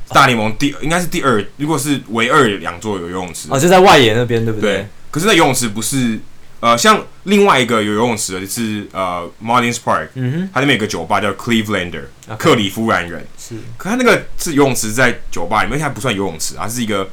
[0.09, 4.73] 大联盟第应该是第二，如果是唯二两座有游泳池哦，就在外野那边，对不对？
[4.75, 4.87] 对。
[5.18, 6.20] 可是那游泳池不是
[6.59, 12.03] 呃，像另外一个有游泳池的是呃 Martins Park，嗯哼，它那边有个酒吧叫 Clevelander，
[12.38, 13.55] 克里夫兰人是。
[13.78, 17.09] 可它那个是游泳池在酒吧里面，它不算游泳池，它是一个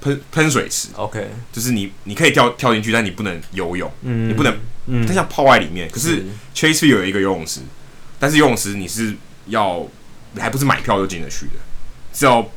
[0.00, 0.90] 喷喷水池。
[0.94, 4.56] OK，就是你你可以跳跳进去，但你不能游泳，嗯，你不能，
[4.86, 5.88] 嗯，它像泡在里面。
[5.90, 6.24] 可是
[6.54, 7.62] Chase 有一个游泳池，
[8.20, 9.12] 但是游泳池你是
[9.46, 9.84] 要
[10.34, 11.52] 你还不是买票就进得去的。
[12.12, 12.48] 是要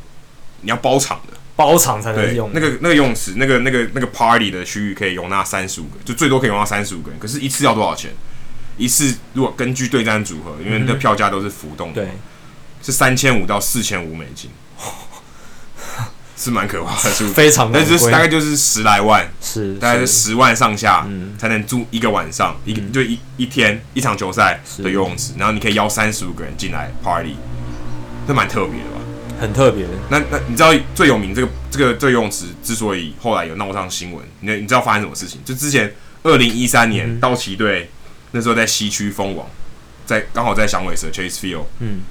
[0.61, 2.49] 你要包场的，包场才能用。
[2.53, 7.19] 那个那个游泳池，那个那个那个 party 的区域可以容纳三十五个，就最多可以容纳三十五个人。
[7.19, 8.11] 可是，一次要多少钱？
[8.77, 12.11] 一次如果根据对战组合，因为那票价都是浮动的，对，
[12.83, 14.51] 是三千五到四千五美金，
[16.37, 21.07] 是蛮可怕的，是 非常的，但是大概就是十来万，是大概是十万上下，
[21.39, 27.35] 才能住一个晚上，一个就一一天一场球赛的游泳池，然后你可以邀三十五个人进来 party，
[28.27, 29.01] 这蛮特别的吧？
[29.39, 29.85] 很特别。
[30.09, 35.39] 那那你知道最有名这个这个这个游泳池之所以后来有闹上新闻，你你知道发生什么事情？
[35.45, 37.89] 就之前二零一三年道奇队
[38.31, 39.47] 那时候在西区封王，
[40.05, 42.01] 在刚好在响尾蛇 Chase Field 嗯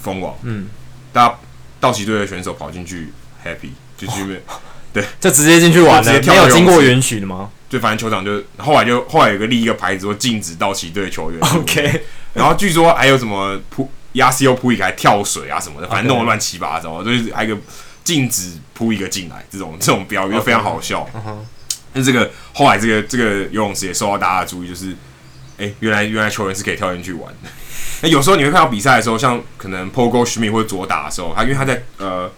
[0.00, 0.68] 封王嗯，
[1.12, 1.38] 大家
[1.80, 3.12] 道奇队的选手跑进去
[3.44, 4.40] happy 就去
[4.92, 7.50] 对，就直接进去玩了，没有经过允许的吗？
[7.70, 12.02] 就反正球场就后来就后来有个立一个牌子说禁止道奇队球员 OK，
[12.34, 13.90] 然后据说还有什么扑。
[14.14, 17.60] 亚西欧扑一个还跳水啊什么的，反正弄得乱七八糟，就是还有一个
[18.04, 21.08] 禁止扑一个进来这种这种标语，就非常好笑。
[21.92, 22.04] 那、okay.
[22.04, 24.90] 这个后来这个这个游泳池也受到大家的注意，就是
[25.58, 27.50] 哎、欸，原来原来球员是可以跳进去玩的。
[28.02, 32.30] 那有时候你会看到比赛的时候，像可能 Paul Goldschmidt 或者左打的时候，他因为他在呃。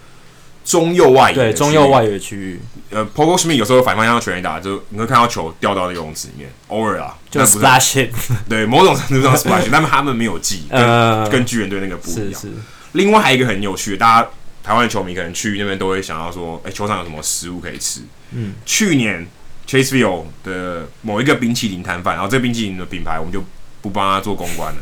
[0.65, 2.59] 中右外野，对中右外野区域，
[2.89, 8.09] 呃，Paul Goldschmidt 有时候反方向全垒打，就你会看到球掉到那个游泳池里面，偶尔啊，就 splash hit，
[8.49, 12.41] 对，某种程度上 splash，但他们没有记，跟 跟巨人队那个不一样。
[12.41, 12.53] 是是。
[12.93, 14.29] 另外还有一个很有趣的，大家
[14.63, 18.01] 台湾的球迷可能去那边都会想要说，哎、欸，球场有什么食物可以吃？
[18.31, 19.27] 嗯，去年
[19.67, 23.43] Chase Field 的某一个冰淇淋摊贩，然后这个冰淇淋的品牌我们就
[23.83, 24.81] 不帮他做公关了。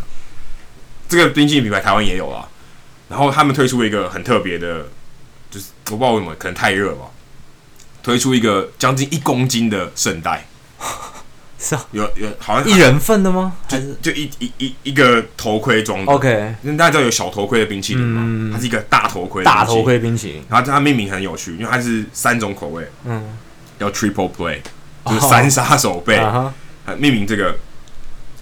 [1.09, 2.47] 这个冰淇淋品牌台湾也有啊，
[3.09, 4.87] 然后他们推出了一个很特别的。
[5.53, 7.05] 就是我不知道为什么，可能太热吧。
[8.01, 10.47] 推出一个将近一公斤的圣代，
[11.59, 13.53] 是啊，有有好像一人份的吗？
[13.69, 16.11] 还是就一一一一个头盔装的。
[16.11, 19.43] OK，因为大家知道有小头盔的冰淇淋嘛，嗯、它是一个大头盔。
[19.43, 23.23] 大头盔冰淇淋，然后它命名很有趣，因为它是三种口味，嗯，
[23.79, 24.57] 叫 Triple Play，
[25.05, 26.51] 就是三杀手辈，哦、
[26.97, 27.55] 命名这个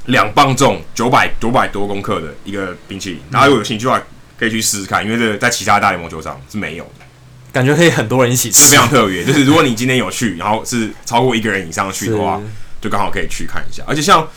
[0.05, 3.19] 两磅重、九百九百多公克的一个冰淇淋。
[3.29, 4.01] 大家如果有兴趣的话。
[4.41, 7.05] 可以去试试看，因为这个在其他大联盟球场是没有的，
[7.53, 9.23] 感觉可以很多人一起吃，非常特别。
[9.23, 12.41] 就是如果你今天有去，然后是超过一个人以上去的话，
[12.81, 13.83] 就刚好可以去看一下。
[13.85, 14.27] 而且像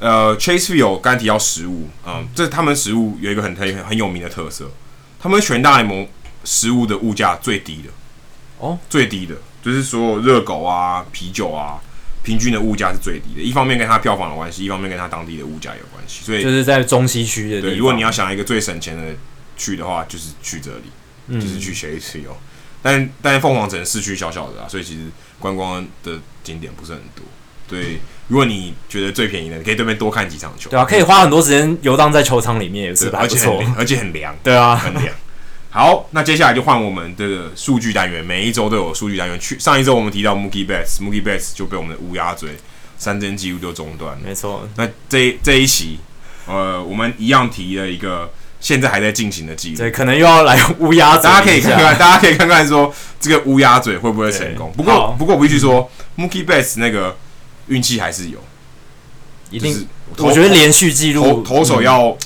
[0.00, 4.68] 呃 Chase Field 刚才提到食物，嗯，这他们食物有一个很很很有名的特色，
[5.20, 6.08] 他们全大联盟
[6.42, 7.90] 食物的物价最低的
[8.58, 11.78] 哦，最低的就是所有热狗啊、啤酒啊。
[12.28, 17.70] 平均的物价是最低的，一方面跟它票房有关系，一方面跟它当地的物价有关系，所以就是在中西区的地方。
[17.70, 19.02] 对，如果你要想一个最省钱的
[19.56, 20.90] 去的话，就是去这里，
[21.28, 22.36] 嗯、就是去 Chase Field。
[22.82, 25.06] 但但是凤凰城市区小小的啊，所以其实
[25.38, 27.24] 观光的景点不是很多。
[27.66, 27.98] 对，
[28.28, 30.68] 如果你觉得最便宜的，你可以对面多看几场球。
[30.68, 33.20] 对啊，可以花很多时间游荡在球场里面，也是吧？
[33.22, 34.36] 而且很而且很凉。
[34.42, 35.14] 对啊，很凉。
[35.70, 39.38] 好，那接下来就换我们这个数据单元，每一周都有数据单元。
[39.38, 42.56] 去上一周我们提到 Mookie Betts，Mookie Betts 就被我们的乌鸦嘴
[42.96, 44.22] 三针记录就中断了。
[44.24, 44.66] 没错。
[44.76, 45.98] 那这这一期，
[46.46, 49.76] 呃，我们一样提了一个现在还在进行的记录。
[49.76, 51.24] 对，可能又要来乌鸦嘴。
[51.24, 54.72] 大家可以看看，大家可以看看说这个乌鸦嘴会不会成功。
[54.74, 57.14] 不过不过我必须说、嗯、，Mookie Betts 那个
[57.66, 58.42] 运气还是有，
[59.50, 59.86] 一定是。
[60.16, 62.18] 我觉得连续记录投投手要、嗯、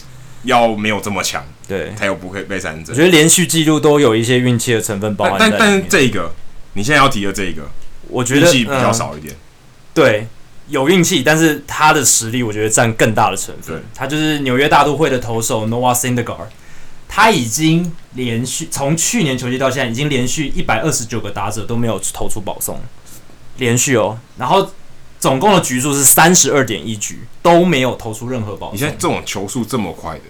[0.44, 1.44] 要没有这么强。
[1.68, 2.94] 对，才有不会被三振。
[2.94, 5.58] 我觉得连续记录都有一些运气的成分包含在里面。
[5.58, 6.32] 但但是这个，
[6.74, 7.62] 你现在要提的这个，
[8.08, 9.34] 我觉得运气比较少一点。
[9.94, 10.26] 对，
[10.68, 13.82] 有运气，但是他的实力我觉得占更大的成分。
[13.94, 16.48] 他就是纽约大都会的投手 Noah Syndergaard，
[17.08, 22.80] 他已经连续从去年球季到现在，已经连续一百二十九个打者都没有投出保送，
[23.56, 24.18] 连续哦。
[24.36, 24.70] 然后
[25.22, 28.74] 总共的局数是三十二点一局，都没有投出任何保送。
[28.74, 30.24] 你现在这种球速这么快的，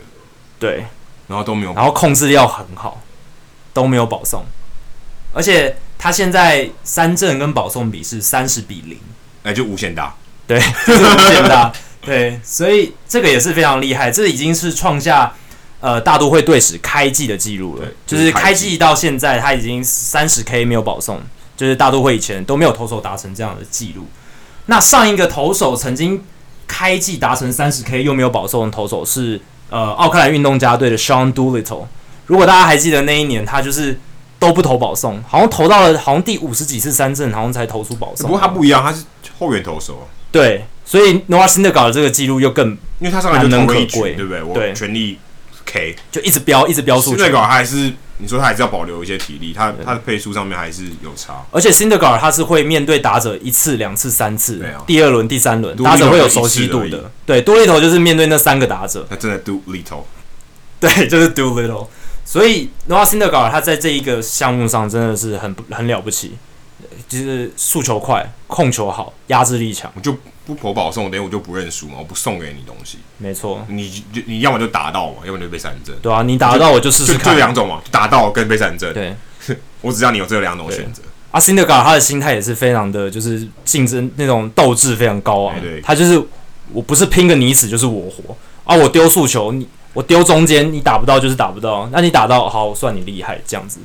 [0.58, 0.84] 对。
[1.28, 3.00] 然后都没有，然后控制力很好，
[3.72, 4.44] 都没有保送，
[5.32, 8.98] 而且他现在三振跟保送比是三十比零，
[9.44, 10.14] 哎，就无限大，
[10.46, 11.72] 对， 就是无限大，
[12.02, 15.32] 对，所以这个也是非常厉害，这已经是创下
[15.80, 21.22] 呃大都会队史开季的记录了，就是开季到现在他已经三十 K 没有保送，
[21.56, 24.06] 就是大都会以前都没有投手达成这样的记录。
[24.72, 26.24] 那上一个投手曾经
[26.66, 29.38] 开季达成三十 K 又没有保送的投手是。
[29.68, 31.86] 呃，奥克兰运动家队的 Sean Doolittle，
[32.26, 33.98] 如果大家还记得那一年，他就是
[34.38, 38.26] 都不投保送，好像投到了好像第五十几次三振，好像才投出保送。
[38.26, 39.04] 不过他不一样，他是
[39.38, 40.06] 后援投手。
[40.30, 42.68] 对，所以 Noah Syndergaard 的这个记录又更，
[42.98, 44.42] 因为他上来就投了一局，对不对？
[44.42, 45.18] 我全力
[45.64, 47.22] K 就一直飙，一直飙数据。
[47.22, 47.92] Syndergaard 还是。
[48.18, 51.44] 你说他还是要保留一些体力，他他的配速上面还是有差。
[51.50, 57.10] 而且 Syndergaard 他是会面对打者一次、两次、三次，第二轮、第三轮，打者会有熟悉度的。
[57.26, 60.04] 对，Doolittle 就是面对那三个打者，他真的 do little，
[60.78, 61.88] 对，就是 do little。
[62.24, 66.36] 所以 Noah Syndergaard 他在这一个项目上真的是很很了不起，
[67.08, 69.92] 就是速球快、控球好、压制力强。
[70.00, 72.98] 就不投保送，等于我就不认输嘛，我不送给你东西。
[73.18, 75.94] 没错，你就你要么就打到嘛，要么就被三振。
[76.02, 77.32] 对啊，你打得到我就试试看。
[77.32, 78.92] 就两种嘛，打到跟被三振。
[78.92, 79.14] 对，
[79.80, 81.02] 我只知道你有这两种选择。
[81.30, 85.54] 阿辛德嘎他的心态也是非常的，就是竞争那种斗志非常高啊。
[85.60, 86.20] 对，他就是
[86.72, 93.78] 我不是拼个你死就是我活啊，我丢速球，你我丢中间，你打不到就是打不到，那你打到好算你厉害这样子。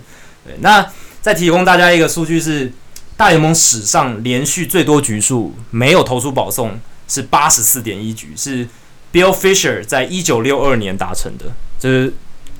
[0.43, 0.85] 对，那
[1.21, 2.71] 再提供大家一个数据是。
[3.17, 8.67] 大联盟史上连续最多局数没有投出保送是八十四点一局，是
[9.11, 11.45] Bill Fisher 在一九六二年达成的，
[11.79, 12.13] 就是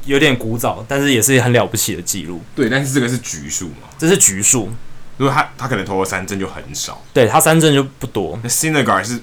[0.05, 2.41] 有点古早，但是也是很了不起的记录。
[2.55, 3.87] 对，但是这个是局数嘛？
[3.99, 4.71] 这是局数。
[5.17, 8.39] 如果他他可能投了三振就很少，对他三振就不多。
[8.41, 9.19] 那 Syndergaard 是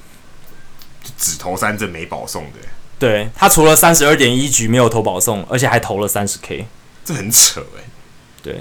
[1.18, 2.59] 只投三振没保送的，
[2.99, 6.66] 对他除了三十二点一局没有投保送，而且还投了三十 K，
[7.05, 7.85] 这很扯哎。
[8.43, 8.61] 对。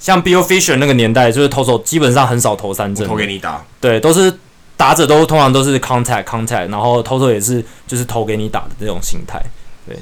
[0.00, 4.34] 像 Bill Fisher 那个年代，就是投手基本上很少投三振，投给你打，对，都是
[4.76, 9.38] 打者都通常都是 contact contact，然后投手也是就是投给你打的这种心态，
[9.86, 9.96] 对，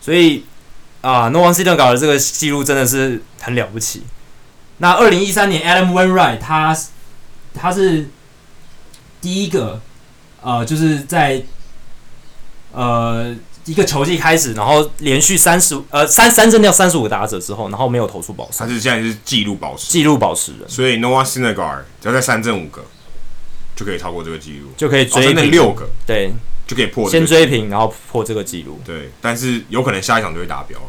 [0.00, 0.42] 所以
[1.02, 4.02] 啊，Noah Syndergaard 的这个记录真的是很了不起。
[4.78, 6.74] 那二零一三年 Adam Wainwright 他
[7.52, 8.08] 他是
[9.20, 9.80] 第一个
[10.40, 11.42] 呃，就是在
[12.72, 13.36] 呃。
[13.66, 20.68] 一个球季开始，然后连续三十呃三三阵掉三十五个打者之后，然后没有投出保送，他是现在是纪录保持，纪录保持人。
[20.68, 22.82] 所以 Noah Syndergaard 只要再三阵五个，
[23.76, 26.32] 就可以超过这个纪录，就可以追平六个，对，
[26.66, 27.08] 就可以破。
[27.08, 28.80] 先追平，然后破这个记录。
[28.84, 30.86] 对，但是有可能下一场就会达标了。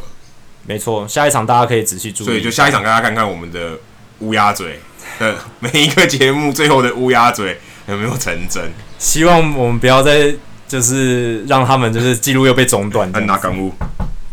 [0.66, 2.26] 没错，下一场大家可以仔细注意。
[2.26, 3.78] 所以就下一场，大家看看我们的
[4.20, 4.80] 乌鸦嘴
[5.20, 8.72] 的 每一个节目最后的乌鸦嘴有没有成真。
[8.98, 10.34] 希望我们不要再。
[10.72, 13.12] 就是让他们就是记录又被中断。
[13.28, 13.74] 拿感悟。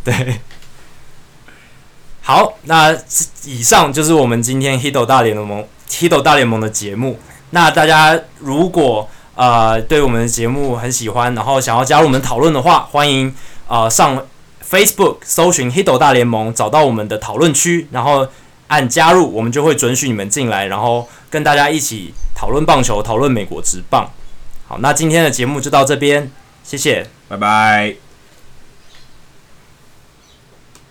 [0.05, 0.39] 对。
[2.23, 2.97] 好，那
[3.45, 7.19] 以上就是我们今天 Hito 大联盟 Hito 大联盟的节目。
[7.51, 13.35] 那大家如果呃对我们的节目很喜欢，然后想要加入我们讨论的话，欢迎
[13.67, 14.25] 呃上
[14.71, 18.29] Facebook 搜寻 Hito 大联盟，找到我们的讨论区，然后
[18.69, 24.09] 按加入，我们就会准许你们进来，然后跟大家一起讨论棒球，讨论美国职棒。
[24.69, 26.31] 好，那今天的节目就到这边，
[26.63, 28.08] 谢谢，拜拜。